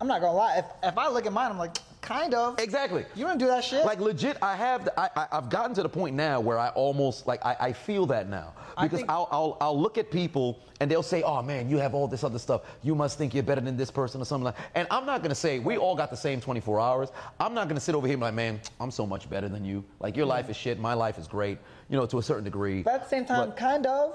[0.00, 0.58] I'm not gonna lie.
[0.58, 2.58] If, if I look at mine, I'm like, kind of.
[2.58, 3.04] Exactly.
[3.14, 3.84] You don't do that shit.
[3.84, 4.88] Like legit, I have.
[4.96, 8.06] I, I, I've gotten to the point now where I almost like I, I feel
[8.06, 11.68] that now because think- I'll, I'll I'll look at people and they'll say, "Oh man,
[11.68, 12.62] you have all this other stuff.
[12.82, 15.34] You must think you're better than this person or something like." And I'm not gonna
[15.34, 17.08] say we all got the same 24 hours.
[17.40, 19.64] I'm not gonna sit over here and be like, "Man, I'm so much better than
[19.64, 19.84] you.
[20.00, 20.50] Like your life mm.
[20.50, 20.78] is shit.
[20.78, 21.58] My life is great.
[21.88, 24.14] You know, to a certain degree." but at the same time, kind of.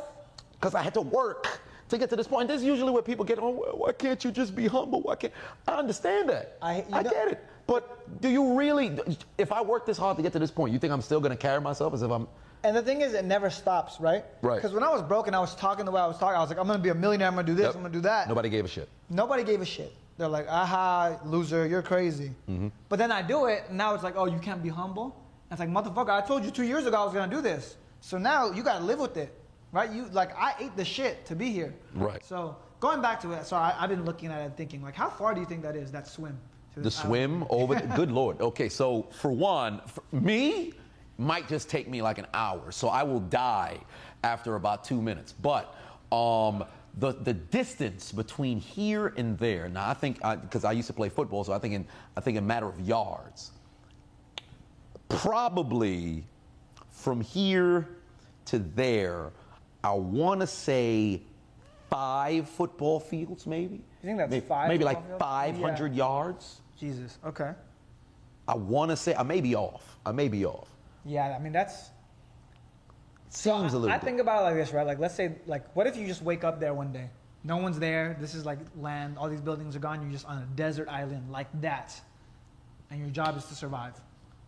[0.54, 1.60] because I had to work
[1.90, 2.48] to get to this point.
[2.48, 3.58] This is usually where people get oh, on.
[3.58, 5.02] "Well, Why can't you just be humble?
[5.02, 5.34] Why can't
[5.68, 6.58] I understand that?
[6.62, 7.46] I- I know- get it.
[7.68, 8.98] But do you really?
[9.38, 11.32] If I work this hard to get to this point, you think I'm still going
[11.32, 12.28] to carry myself as if I'm?
[12.64, 14.24] And the thing is, it never stops, right?
[14.42, 14.56] Right.
[14.56, 16.38] Because when I was broken, I was talking the way I was talking.
[16.38, 17.28] I was like, I'm gonna be a millionaire.
[17.28, 17.66] I'm gonna do this.
[17.66, 17.76] Yep.
[17.76, 18.30] I'm gonna do that.
[18.30, 18.88] Nobody gave a shit.
[19.10, 19.94] Nobody gave a shit.
[20.18, 22.32] They're like, aha, loser, you're crazy.
[22.50, 22.70] Mm-hmm.
[22.88, 25.16] But then I do it, and now it's like, oh, you can't be humble.
[25.50, 27.76] And it's like, motherfucker, I told you two years ago I was gonna do this.
[28.00, 29.34] So now you gotta live with it,
[29.74, 29.92] right?
[29.92, 31.74] You like, I ate the shit to be here.
[31.94, 32.24] Right.
[32.24, 34.96] So going back to it, so I, I've been looking at it and thinking, like,
[34.96, 35.92] how far do you think that is?
[35.92, 36.40] That swim.
[36.76, 37.76] To The swim over.
[37.76, 38.42] The, good lord.
[38.42, 40.74] Okay, so for one, for me
[41.18, 43.80] might just take me like an hour, so I will die
[44.24, 45.34] after about two minutes.
[45.34, 45.76] But
[46.12, 46.64] um,
[46.98, 49.70] the the distance between here and there.
[49.70, 51.86] Now I think because I, used to play football, so I think in
[52.18, 53.52] I think in matter of yards.
[55.10, 56.24] Probably
[56.90, 57.88] from here
[58.46, 59.32] to there,
[59.84, 61.22] I want to say
[61.90, 63.76] five football fields, maybe.
[63.76, 65.98] You think that's maybe, five Maybe like 500 Yeah.
[65.98, 66.62] yards.
[66.84, 67.18] Jesus.
[67.26, 67.52] Okay.
[68.46, 69.98] I want to say I may be off.
[70.06, 70.68] I may be off.
[71.06, 71.92] Yeah, I mean that's.
[73.30, 73.90] Seems a little.
[73.90, 74.06] I bit.
[74.06, 74.86] think about it like this, right?
[74.86, 77.10] Like, let's say, like, what if you just wake up there one day?
[77.46, 78.18] No one's there.
[78.20, 79.18] This is like land.
[79.18, 80.02] All these buildings are gone.
[80.02, 82.00] You're just on a desert island like that,
[82.92, 83.94] and your job is to survive.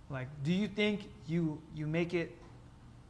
[0.10, 2.36] Like, do you think you you make it?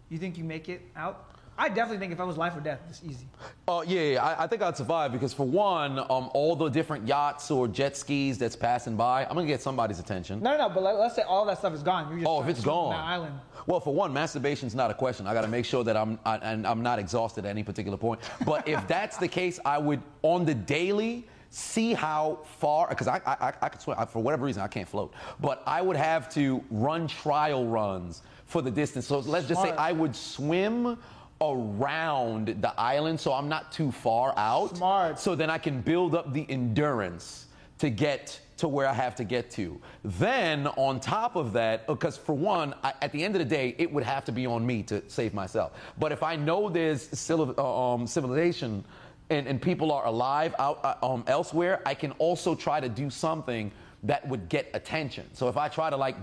[0.09, 1.35] You think you make it out?
[1.58, 3.28] I definitely think if I was life or death, it's easy.
[3.68, 4.24] Oh yeah, yeah.
[4.24, 7.95] I, I think I'd survive because for one, um, all the different yachts or jet
[7.95, 10.41] skis that's passing by, I'm gonna get somebody's attention.
[10.41, 10.70] No, no, no.
[10.74, 12.10] But like, let's say all that stuff is gone.
[12.10, 12.99] You're just Oh, if it's to swim on gone.
[12.99, 13.39] that island.
[13.68, 15.28] Well, for one, masturbation's not a question.
[15.28, 17.97] I got to make sure that I'm I, and I'm not exhausted at any particular
[17.97, 18.20] point.
[18.45, 23.22] But if that's the case, I would on the daily see how far because I,
[23.26, 25.14] I I I could swim I, for whatever reason I can't float.
[25.39, 29.08] But I would have to run trial runs for the distance.
[29.08, 30.97] So let's just say I would swim
[31.42, 34.78] around the island so I'm not too far out.
[34.78, 35.20] Smart.
[35.20, 37.48] So then I can build up the endurance
[37.80, 39.80] to get to where I have to get to.
[40.04, 43.76] Then, on top of that, because for one, I, at the end of the day,
[43.78, 45.74] it would have to be on me to save myself.
[46.00, 48.86] But if I know there's civil, uh, um, civilization
[49.30, 53.10] and, and people are alive out uh, um, elsewhere, I can also try to do
[53.10, 53.72] something
[54.04, 55.26] that would get attention.
[55.34, 56.16] So if I try to like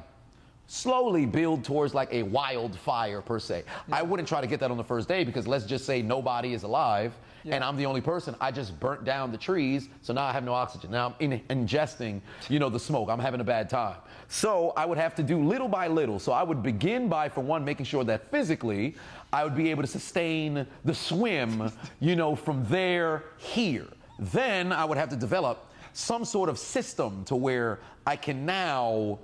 [0.73, 3.62] slowly build towards like a wildfire per se.
[3.93, 6.55] I wouldn't try to get that on the first day because let's just say nobody
[6.55, 7.12] is alive
[7.45, 8.35] and I'm the only person.
[8.41, 10.91] I just burnt down the trees, so now I have no oxygen.
[10.91, 13.11] Now I'm in, ingesting, you know, the smoke.
[13.11, 13.97] I'm having a bad time.
[14.29, 16.18] So I would have to do little by little.
[16.18, 18.95] So I would begin by, for one, making sure that physically
[19.31, 21.70] I would be able to sustain the swim,
[22.01, 23.89] you know, from there here.
[24.18, 29.18] Then I would have to develop some sort of system to where I can now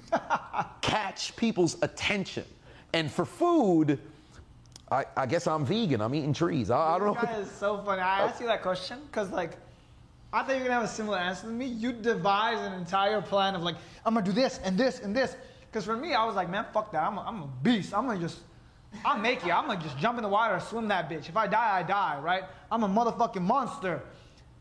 [0.80, 2.44] catch people's attention.
[2.92, 3.98] And for food,
[4.90, 6.00] I, I guess I'm vegan.
[6.00, 6.70] I'm eating trees.
[6.70, 7.20] I, I don't know.
[7.20, 8.00] That is so funny.
[8.00, 9.52] I asked you that question because, like,
[10.32, 11.66] I thought you were gonna have a similar answer to me.
[11.66, 15.36] You devised an entire plan of like, I'm gonna do this and this and this.
[15.70, 17.02] Because for me, I was like, man, fuck that.
[17.02, 17.94] I'm a, I'm a beast.
[17.94, 18.40] I'm gonna just,
[19.04, 19.50] I'll make it.
[19.50, 21.28] I'm gonna just jump in the water, and swim that bitch.
[21.28, 22.44] If I die, I die, right?
[22.70, 24.02] I'm a motherfucking monster.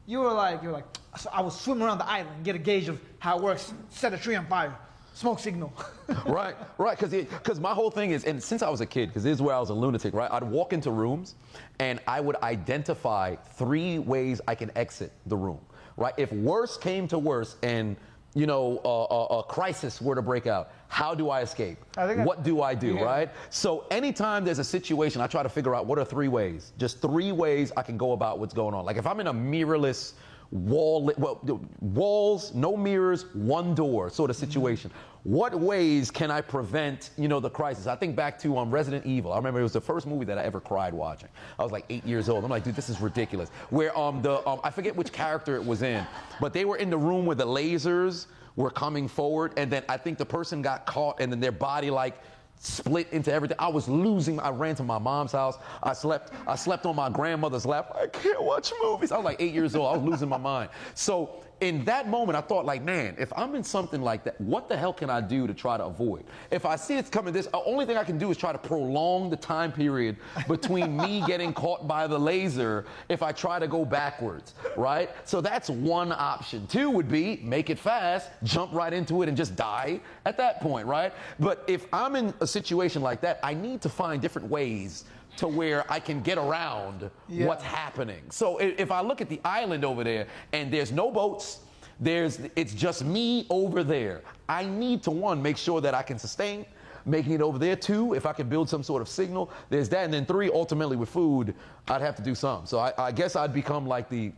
[0.06, 0.86] You were like, you were like,
[1.18, 4.14] so I will swim around the island, get a gauge of how it works, set
[4.14, 4.74] a tree on fire,
[5.18, 5.74] smoke signal.
[6.26, 6.98] right, right.
[6.98, 9.42] Because because my whole thing is, and since I was a kid, because this is
[9.42, 10.32] where I was a lunatic, right?
[10.32, 11.36] I'd walk into rooms,
[11.80, 15.60] and I would identify three ways I can exit the room,
[15.98, 16.14] right?
[16.18, 17.96] If worse came to worse, and
[18.36, 21.80] you know, a, a, a crisis were to break out, how do I escape?
[21.98, 23.04] I what do I do, Yeah.
[23.04, 23.30] right?
[23.50, 27.02] So anytime there's a situation, I try to figure out what are three ways, just
[27.02, 28.86] three ways I can go about what's going on.
[28.86, 30.14] Like if I'm in a mirrorless
[30.52, 31.42] wall, well,
[31.82, 34.92] walls, no mirrors, one door sort of situation.
[35.24, 37.86] What ways can I prevent, you know, the crisis?
[37.86, 39.34] I think back to um, Resident Evil.
[39.34, 41.30] I remember it was the first movie that I ever cried watching.
[41.60, 42.46] I was like eight years old.
[42.46, 43.50] I'm like, dude, this is ridiculous.
[43.70, 46.06] Where um the um, I forget which character it was in,
[46.40, 49.98] but they were in the room where the lasers were coming forward, and then I
[49.98, 52.22] think the person got caught, and then their body like
[52.60, 53.58] split into everything.
[53.60, 54.40] I was losing.
[54.40, 55.58] I ran to my mom's house.
[55.84, 56.34] I slept.
[56.48, 57.96] I slept on my grandmother's lap.
[57.96, 59.12] I can't watch movies.
[59.12, 59.94] I was like eight years old.
[59.94, 60.70] I was losing my mind.
[60.94, 64.70] So in that moment, I thought like, man, if I'm in something like that, what
[64.70, 66.26] the hell can I do to try to avoid?
[66.52, 68.58] If I see it's coming, this the only thing I can do is try to
[68.58, 72.86] prolong the time period between me getting caught by the laser.
[73.10, 75.10] If I try to go backwards, right?
[75.26, 76.68] So that's one option.
[76.68, 80.62] Two would be make it fast, jump right into it, and just die at that
[80.62, 81.14] point, right?
[81.40, 85.06] But if I'm in a situation like that, I need to find different ways
[85.38, 87.46] to where I can get around Yeah.
[87.48, 88.22] what's happening.
[88.30, 91.60] So i- if I look at the island over there and there's no boats,
[92.00, 94.22] there's it's just me over there.
[94.50, 96.66] I need to one make sure that I can sustain
[97.06, 97.76] making it over there.
[97.76, 100.04] Two, if I can build some sort of signal, there's that.
[100.04, 101.56] And then three, ultimately with food,
[101.88, 102.68] I'd have to do something.
[102.68, 104.32] So I, I guess I'd become like the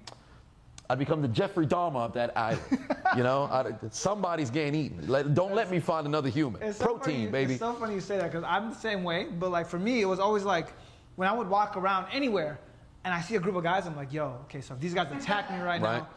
[0.92, 2.64] I'd become the Jeffrey Dahmer of that island.
[3.16, 5.08] you know, I'd, somebody's getting eaten.
[5.08, 6.64] Let, don't let me find another human.
[6.64, 7.54] It's so Protein, funny, baby.
[7.54, 9.26] It's so funny you say that because I'm the same way.
[9.26, 10.74] But like for me, it was always like
[11.20, 12.58] when I would walk around anywhere
[13.04, 15.12] and I see a group of guys, I'm like, yo, okay, so if these guys
[15.12, 15.98] attack me right, Right.
[15.98, 16.08] now,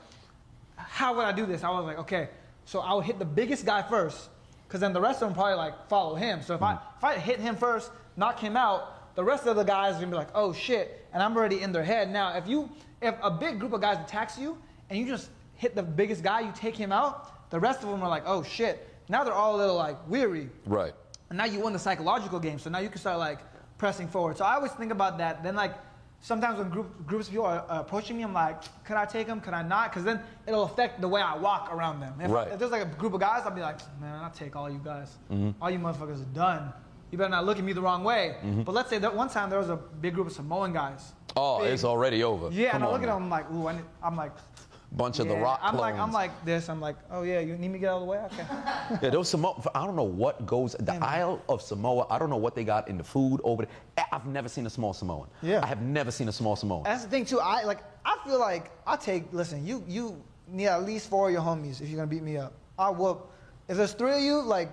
[0.77, 1.65] how would I do this?
[1.65, 2.29] I was like, okay,
[2.67, 4.29] so I would hit the biggest guy first,
[4.69, 6.41] because then the rest of them probably like follow him.
[6.41, 6.97] So if I Mm-hmm.
[6.99, 10.07] if I hit him first, knock him out, the rest of the guys are gonna
[10.13, 12.09] be like, oh shit, and I'm already in their head.
[12.09, 14.57] Now, if you if a big group of guys attacks you
[14.89, 18.05] and you just hit the biggest guy, you take him out, the rest of them
[18.05, 18.89] are like, oh shit.
[19.09, 20.49] Now they're all a little like weary.
[20.65, 20.93] right.
[21.29, 23.41] And now you won the psychological game, so now you can start like
[23.83, 24.37] pressing forward.
[24.39, 25.43] So I always think about that.
[25.43, 25.75] Then like
[26.21, 29.27] sometimes when group, groups of people are uh, approaching me, I'm like, could I take
[29.27, 29.41] them?
[29.41, 29.91] Could I not?
[29.91, 32.15] Because then it'll affect the way I walk around them.
[32.21, 32.47] If, Right.
[32.53, 34.81] if there's like a group of guys, I'll be like, man, I'll take all you
[34.85, 35.09] guys.
[35.33, 35.61] Mm-hmm.
[35.61, 36.73] All you motherfuckers are done.
[37.11, 38.37] You better not look at me the wrong way.
[38.65, 41.13] But let's say that one time there was a big group of Samoan guys.
[41.37, 41.73] Oh, Big.
[41.73, 42.51] it's already over.
[42.53, 44.33] Yeah, Come and I look at them, I'm like, ooh, I need, I'm like,
[44.95, 46.69] Bunch of the rock I'm like, I'm like this.
[46.69, 48.19] I'm like, oh yeah, you need me to get out of the way?
[48.19, 48.45] Okay.
[49.03, 49.59] Yeah, those Samoa.
[49.75, 50.77] I don't know what goes.
[50.79, 52.07] The Isle of Samoa.
[52.11, 54.07] I don't know what they got in the food over there.
[54.13, 55.29] I've never seen a small Samoan.
[55.41, 55.61] Yeah.
[55.63, 56.83] I have never seen a small Samoan.
[56.83, 57.41] That's the thing too.
[57.41, 57.79] I like.
[58.05, 59.33] I feel like I take.
[59.33, 62.37] Listen, you you need at least four of your homies if you're gonna beat me
[62.37, 62.53] up.
[62.79, 63.31] I whoop.
[63.69, 64.69] If there's three of you, like,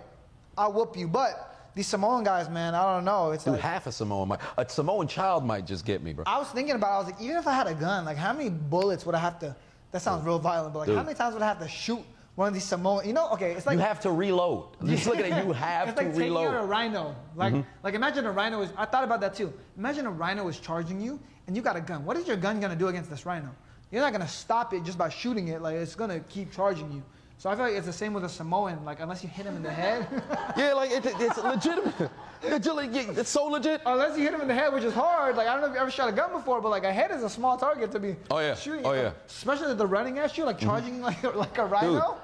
[0.58, 1.08] I whoop you.
[1.08, 3.32] But these Samoan guys, man, I don't know.
[3.32, 4.40] It's Dude, like half a Samoan might.
[4.58, 6.26] A Samoan child might just get me, bro.
[6.28, 6.90] I was thinking about.
[6.90, 9.16] it, I was like, even if I had a gun, like, how many bullets would
[9.16, 9.56] I have to?
[9.92, 12.04] That sounds real violent, but like, how many times would I have to shoot
[12.36, 13.08] one of these Samoan?
[13.08, 14.68] You know, okay, it's like you have to reload.
[14.86, 15.46] Just look at it.
[15.46, 16.58] You have it's to like taking out a.
[16.58, 16.70] Mm-hmm.
[16.70, 17.16] rhino.
[17.36, 18.70] Like, like imagine a rhino is.
[18.78, 19.52] I thought about that too.
[19.78, 22.06] Imagine a rhino is charging you, and you got a gun.
[22.06, 23.50] What is your gun gonna do against this rhino?
[23.92, 25.62] You're not gonna stop it just by shooting it.
[25.62, 27.04] Like it's gonna keep charging you.
[27.40, 28.84] So I feel like it's the same with a Samoan.
[28.84, 30.06] Like unless you hit him in the head,
[30.58, 32.12] Yeah, like it, it's legitimate.
[32.42, 33.82] It's, so legit.
[33.86, 35.36] unless you hit him in the head, which is hard.
[35.36, 37.12] Like I don't know if you ever shot a gun before, but like a head
[37.12, 38.56] is a small target to be Oh, yeah.
[38.56, 38.86] shooting.
[38.86, 39.12] Oh, yeah.
[39.28, 40.70] Especially if they're running at you, like mm-hmm.
[40.70, 42.18] charging like like a rhino.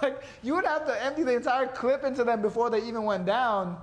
[0.00, 3.26] Like you would have to empty the entire clip into them before they even went
[3.26, 3.76] down,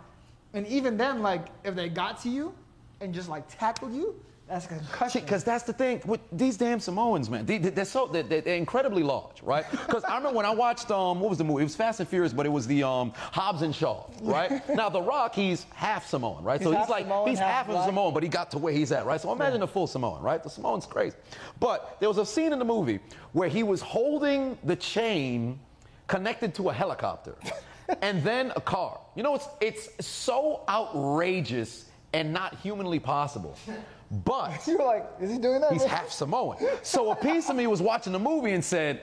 [0.54, 2.54] and even then, like if they got to you
[3.02, 4.16] and just like tackled you,
[4.48, 5.22] that's a concussion.
[5.22, 7.46] Because that's the thing with these damn Samoans, man.
[7.46, 9.66] They, are so they're, they're incredibly large, right?
[9.72, 11.62] Because I remember when I watched um, what was the movie?
[11.62, 14.68] It was Fast and Furious, but it was the um, Hobbs and Shaw, right?
[14.76, 16.62] now The Rock, he's half Samoan, right?
[16.62, 17.86] so He's he's like Samoan, he's half half of.
[17.86, 19.20] Samoan, but he got to where he's at, right?
[19.20, 20.44] So imagine a full Samoan, right?
[20.44, 21.16] The Samoan's crazy.
[21.60, 23.00] But there was a scene in the movie
[23.32, 25.58] where he was holding the chain
[26.08, 27.36] connected to a helicopter
[28.02, 29.00] and then a car.
[29.16, 33.58] You know, it's it's so outrageous and not humanly possible.
[34.26, 35.74] But you were like, is he doing that?
[35.74, 36.58] He's half Samoan.
[36.84, 39.02] So a piece of me was watching the movie and said,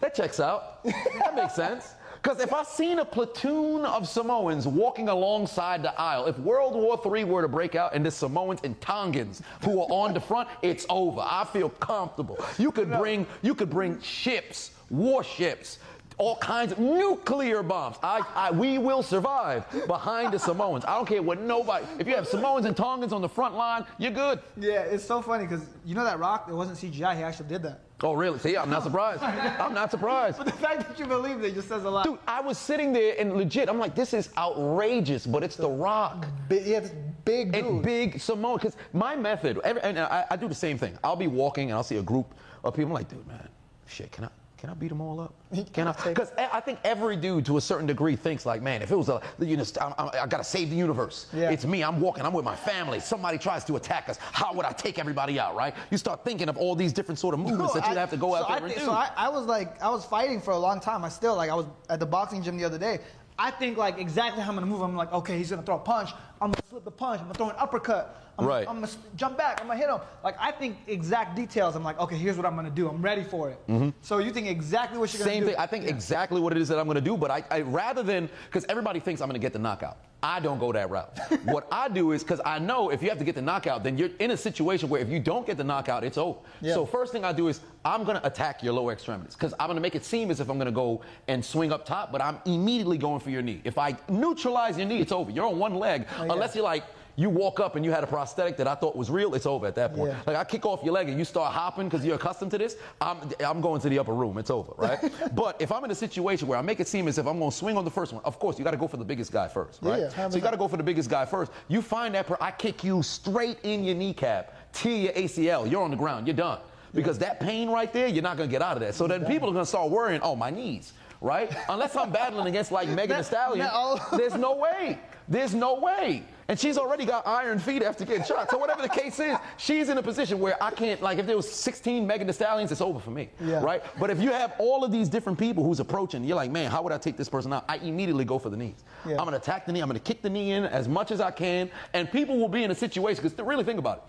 [0.00, 0.84] that checks out.
[0.84, 1.94] That makes sense.
[2.22, 7.00] Because if I seen a platoon of Samoans walking alongside the aisle, if World War
[7.04, 10.48] III were to break out and the Samoans and Tongans who are on the front,
[10.60, 11.20] it's over.
[11.20, 12.38] I feel comfortable.
[12.58, 15.78] You could bring you could bring ships, warships,
[16.20, 17.96] all kinds of nuclear bombs.
[18.02, 20.84] I, I, we will survive behind the Samoans.
[20.84, 21.86] I don't care what nobody.
[21.98, 24.38] If you have Samoans and Tongans on the front line, you're good.
[24.58, 27.62] Yeah, it's so funny because you know that rock, it wasn't CGI, he actually did
[27.62, 27.80] that.
[28.02, 28.38] Oh, really?
[28.38, 29.22] See, I'm not surprised.
[29.24, 30.36] I'm not surprised.
[30.36, 32.04] But the fact that you believe it just says a lot.
[32.04, 35.68] Dude, I was sitting there and legit, I'm like, this is outrageous, but it's The
[35.68, 36.26] Rock.
[36.50, 36.86] Big, yeah,
[37.24, 37.64] big dude.
[37.64, 40.98] And big Samoan, because my method, every, and I, I do the same thing.
[41.02, 42.90] I'll be walking and I'll see a group of people.
[42.90, 43.48] I'm like, dude, man,
[43.86, 44.28] shit, can I?
[44.60, 45.32] Can I beat them all up?
[45.72, 45.92] Can I?
[45.92, 49.08] Because I think every dude, to a certain degree, thinks like, man, if it was
[49.08, 51.28] a, you know, I, I, I gotta save the universe.
[51.32, 51.48] Yeah.
[51.50, 51.82] It's me.
[51.82, 52.26] I'm walking.
[52.26, 53.00] I'm with my family.
[53.00, 54.18] Somebody tries to attack us.
[54.18, 55.56] How would I take everybody out?
[55.56, 55.74] Right?
[55.90, 58.18] You start thinking of all these different sort of movements that you'd I- have to
[58.18, 58.84] go out so there I and thi- do.
[58.84, 61.04] So I, I was like, I was fighting for a long time.
[61.06, 62.98] I still like, I was at the boxing gym the other day.
[63.38, 64.82] I think like exactly how I'm gonna move.
[64.82, 66.10] I'm like, okay, he's gonna throw a punch.
[66.42, 67.20] I'm gonna slip the punch.
[67.20, 68.29] I'm gonna throw an uppercut.
[68.40, 68.66] I'm, Right.
[68.68, 69.60] I'm gonna jump back.
[69.60, 69.98] I'm gonna hit him.
[70.24, 71.76] Like I think exact details.
[71.76, 72.88] I'm like, okay, here's what I'm gonna do.
[72.88, 73.92] I'm ready for it.
[74.02, 75.28] So you think exactly what you're Mm-hmm.
[75.30, 75.56] Same gonna do?
[75.56, 75.62] thing.
[75.62, 78.02] I think exactly what it is that I'm going to do, but I, I rather
[78.02, 79.98] than because everybody thinks I'm going to get the knockout.
[80.22, 81.18] I don't go that route.
[81.44, 83.96] what I do is because I know if you have to get the knockout, then
[83.96, 86.38] you're in a situation where if you don't get the knockout, it's over.
[86.60, 86.74] Yeah.
[86.74, 89.66] So first thing I do is I'm going to attack your lower extremities because I'm
[89.66, 92.12] going to make it seem as if I'm going to go and swing up top,
[92.12, 93.62] but I'm immediately going for your knee.
[93.64, 95.30] If I neutralize your knee, it's over.
[95.30, 96.32] You're on one leg Oh, yeah.
[96.32, 96.84] unless you're like.
[97.20, 99.66] You walk up and you had a prosthetic that I thought was real, it's over
[99.66, 100.10] at that point.
[100.10, 100.20] Yeah.
[100.26, 102.78] Like I kick off your leg and you start hopping because you're accustomed to this,
[102.98, 104.38] I'm, I'm going to the upper room.
[104.38, 104.98] It's over, right?
[105.34, 107.50] but if I'm in a situation where I make it seem as if I'm going
[107.50, 109.32] to swing on the first one, of course you got to go for the biggest
[109.32, 110.00] guy first, right?
[110.00, 111.52] Yeah, so you got to go for the biggest guy first.
[111.68, 115.70] You find that per- I kick you straight in your kneecap, tear your ACL.
[115.70, 116.26] You're on the ground.
[116.26, 116.60] You're done
[116.94, 118.94] because that pain right there, you're not going to get out of that.
[118.94, 120.22] So then people are going to start worrying.
[120.22, 120.94] Oh, my knees.
[121.20, 121.54] Right?
[121.68, 124.16] Unless I'm battling against like Megan Thee Stallion, that all- oh.
[124.16, 124.98] there's no way.
[125.28, 126.24] There's no way.
[126.50, 128.50] And she's already got iron feet after getting shot.
[128.50, 131.36] So whatever the case is, she's in a position where I can't, like if there
[131.36, 133.28] was 16 Megan Thee Stallions, it's over for me.
[133.40, 133.62] Yeah.
[133.62, 133.80] Right?
[134.00, 136.82] But if you have all of these different people who's approaching, you're like, man, how
[136.82, 137.66] would I take this person out?
[137.68, 138.82] I immediately go for the knees.
[139.06, 139.12] Yeah.
[139.12, 141.30] I'm gonna attack the knee, I'm gonna kick the knee in as much as I
[141.30, 144.02] can, and people will be in a situation, because really think about it.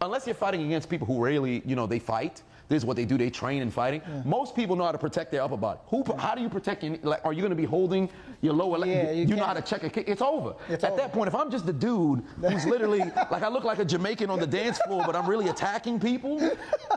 [0.00, 2.42] Unless you're fighting against people who really, you know, they fight.
[2.68, 3.16] This is what they do.
[3.16, 4.02] They train in fighting.
[4.24, 5.80] Most people know how to protect their upper body.
[5.86, 6.04] Who?
[6.18, 6.96] How do you protect your?
[7.02, 8.10] Like, are you going to be holding
[8.42, 8.90] your lower leg?
[8.90, 10.08] Yeah, you you know how to check a kick.
[10.08, 10.54] It's over.
[10.68, 11.00] It's At over.
[11.00, 12.98] that point, if I'm just a dude who's literally
[13.30, 16.40] like I look like a Jamaican on the dance floor, but I'm really attacking people,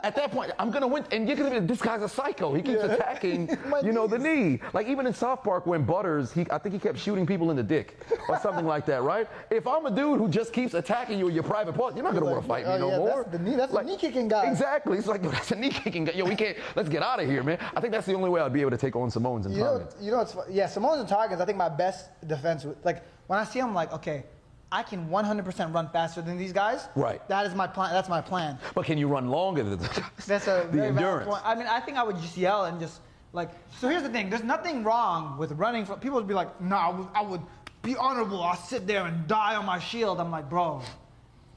[0.02, 1.04] at that point I'm gonna win.
[1.10, 2.52] And you're gonna be this guy's a psycho.
[2.54, 3.48] He keeps attacking,
[3.82, 4.60] you know, the knee.
[4.74, 7.56] Like even in South Park when Butters, he I think he kept shooting people in
[7.56, 7.98] the dick
[8.28, 9.26] or something like that, right?
[9.50, 12.12] If I'm a dude who just keeps attacking you in your private part, you're not
[12.14, 13.22] gonna Like, want to fight oh, me no yeah, more.
[13.24, 14.50] that's the knee- that's the knee-kicking guy.
[14.50, 14.98] Exactly.
[14.98, 16.06] It's like that's a knee kicking.
[16.14, 16.56] Yo, we can't.
[16.76, 17.58] Let's get out of here, man.
[17.76, 19.62] I think that's the only way I'd be able to take on Samoans and You
[19.62, 19.96] know, Tongans.
[20.04, 23.44] you know what's yeah, Samoans and Targets, I think my best defense, like when I
[23.44, 24.24] see them, like, okay,
[24.72, 26.88] I can 100% run faster than these guys.
[26.96, 27.26] Right.
[27.28, 27.92] That is my plan.
[27.92, 28.58] That's my plan.
[28.74, 31.28] But can you run longer than the, That's a the endurance?
[31.28, 31.42] point.
[31.44, 33.00] I mean, I think I would just yell and just
[33.32, 33.50] like.
[33.78, 35.84] So here's the thing: there's nothing wrong with running.
[35.84, 37.42] From, people would be like, "No, I would, I would
[37.82, 38.42] be honorable.
[38.42, 40.80] I'll sit there and die on my shield." I'm like, bro,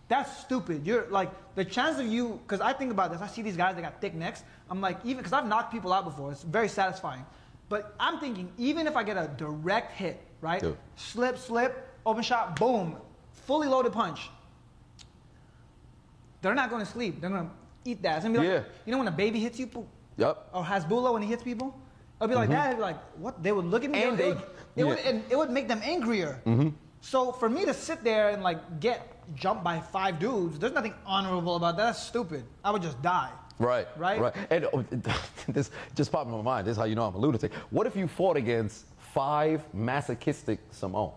[0.08, 0.86] that's stupid.
[0.86, 3.22] You're like the chance of you, because I think about this.
[3.22, 4.44] I see these guys that got thick necks.
[4.70, 6.32] I'm like, even because I've knocked people out before.
[6.32, 7.26] It's very satisfying.
[7.70, 10.62] But I'm thinking, even if I get a direct hit, right?
[10.62, 10.78] Dude.
[10.96, 12.98] Slip, slip, open shot, boom,
[13.32, 14.30] fully loaded punch.
[16.42, 17.22] They're not going to sleep.
[17.22, 17.52] They're going to
[17.90, 18.18] eat that.
[18.18, 18.64] It's gonna be like, Yeah.
[18.86, 19.68] you know when a baby hits you,
[20.18, 20.50] Yep.
[20.54, 21.76] or Hasbulla when he hits people?
[22.20, 22.68] It'll be like that.
[22.68, 23.42] It'd be like, what?
[23.44, 24.10] They would look at me Mm-hmm.
[24.10, 24.46] And they- would, would,
[24.76, 24.84] yeah.
[24.86, 25.08] Mm-hmm.
[25.08, 26.40] and it would make them angrier.
[27.06, 29.00] So for me to sit there and like get
[29.36, 31.84] jumped by five dudes, there's nothing honorable about that.
[31.86, 32.44] That's stupid.
[32.64, 33.30] I would just die.
[33.60, 33.88] Right.
[33.96, 34.20] Right?
[34.20, 34.34] Right.
[34.50, 34.84] And oh,
[35.48, 36.66] this just popped in my mind.
[36.66, 37.54] This is how you know I'm a lunatic.
[37.70, 41.14] What if you fought against five masochistic Samoans?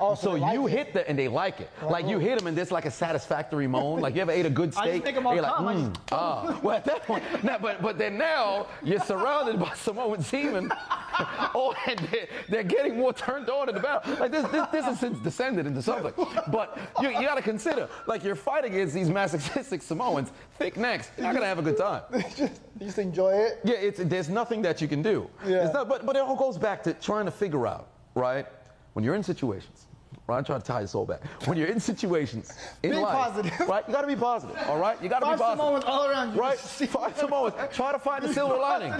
[0.00, 0.70] Oh, so so like you it.
[0.70, 1.70] hit them and they like it.
[1.82, 4.00] Like you hit them and there's like a satisfactory moan.
[4.00, 5.04] Like you ever ate a good I steak?
[5.04, 6.58] think I'm all you're like, "Mm, just- ah.
[6.62, 10.72] Well, at that point, now, but but then now you're surrounded by Samoan seamen.
[11.54, 14.16] oh, and they're, they're getting more turned on in the battle.
[14.16, 16.12] Like this, this, this has since descended into something.
[16.48, 21.10] But you, you got to consider, like you're fighting against these masochistic Samoans, thick necks.
[21.16, 22.02] You're not gonna have a good time.
[22.36, 23.60] you just enjoy it.
[23.64, 25.28] Yeah, it's, there's nothing that you can do.
[25.46, 25.64] Yeah.
[25.64, 28.46] It's not, but, but it all goes back to trying to figure out, right?
[28.92, 29.86] When you're in situations,
[30.26, 30.38] right?
[30.38, 31.24] I'm trying to tie this all back.
[31.46, 32.52] When you're in situations
[32.82, 33.60] in Be life, positive.
[33.68, 33.84] right?
[33.86, 35.00] You got to be positive, all right?
[35.02, 35.58] You got to be positive.
[35.58, 36.40] Samoans all around you.
[36.40, 36.58] Right?
[36.58, 37.54] Five Samoans.
[37.72, 38.92] Try to find the silver lining.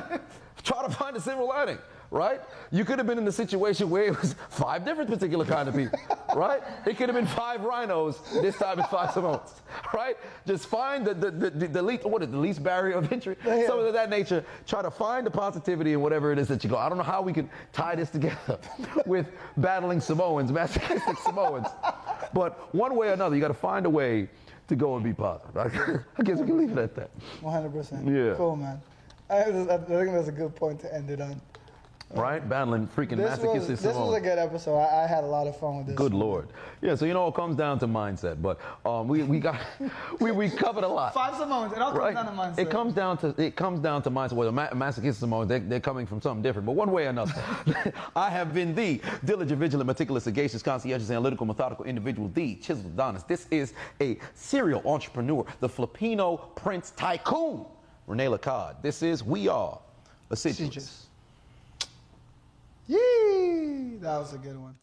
[0.63, 1.79] Try to find the silver lining.
[2.11, 2.41] Right?
[2.71, 5.75] You could have been in a situation where it was five different particular kind of
[5.75, 5.99] people,
[6.37, 6.63] right?
[6.87, 8.19] It could have been five rhinos.
[8.33, 9.63] This time it's five Samoans,
[9.95, 10.17] right?
[10.47, 13.67] Just find the the, the, the, least what is the least barrier of entry, Yeah.
[13.67, 14.45] something of that nature.
[14.67, 16.77] Try to find the positivity in whatever it is that you go.
[16.77, 18.59] I don't know how we can tie this together
[19.07, 19.27] with
[19.57, 21.69] battling Samoans, masochistic Samoans,
[22.33, 24.29] but one way or another, you got to find a way
[24.69, 25.57] to go and be positive.
[26.19, 27.11] I guess we can leave it at that.
[27.41, 28.29] 100%.
[28.29, 28.35] Yeah.
[28.37, 28.81] Cool, man.
[29.31, 31.41] I, I think that's a good point to end it on.
[32.15, 32.49] Right?
[32.49, 34.79] Battling freaking This was, masochistic this was a good episode.
[34.79, 35.97] I, I had a lot of fun with this.
[35.97, 36.49] Good lord.
[36.81, 39.61] Yeah, so you know it comes down to mindset, but um, we, we got
[40.21, 41.13] we, we covered a lot.
[41.15, 41.73] Five Samoans.
[41.73, 42.15] It all comes Right.
[42.15, 42.59] down to mindset.
[42.61, 44.35] It comes down to it comes down to mindset.
[44.35, 47.11] Well, the ma- masochistic Samoans, they, they're coming from something different, but one way or
[47.11, 47.35] another.
[48.17, 53.25] I have been the diligent, vigilant, meticulous, sagacious, conscientious, analytical, methodical individual, the chiseled Adonis.
[53.25, 57.67] This is a serial entrepreneur, the Filipino Prince Tycoon,
[58.07, 58.77] Rene Lacard.
[58.81, 59.81] This is We Are
[60.31, 60.61] Assiduous.
[60.61, 61.06] Assiduous.
[62.87, 63.97] Yee!
[64.01, 64.77] That was a good one.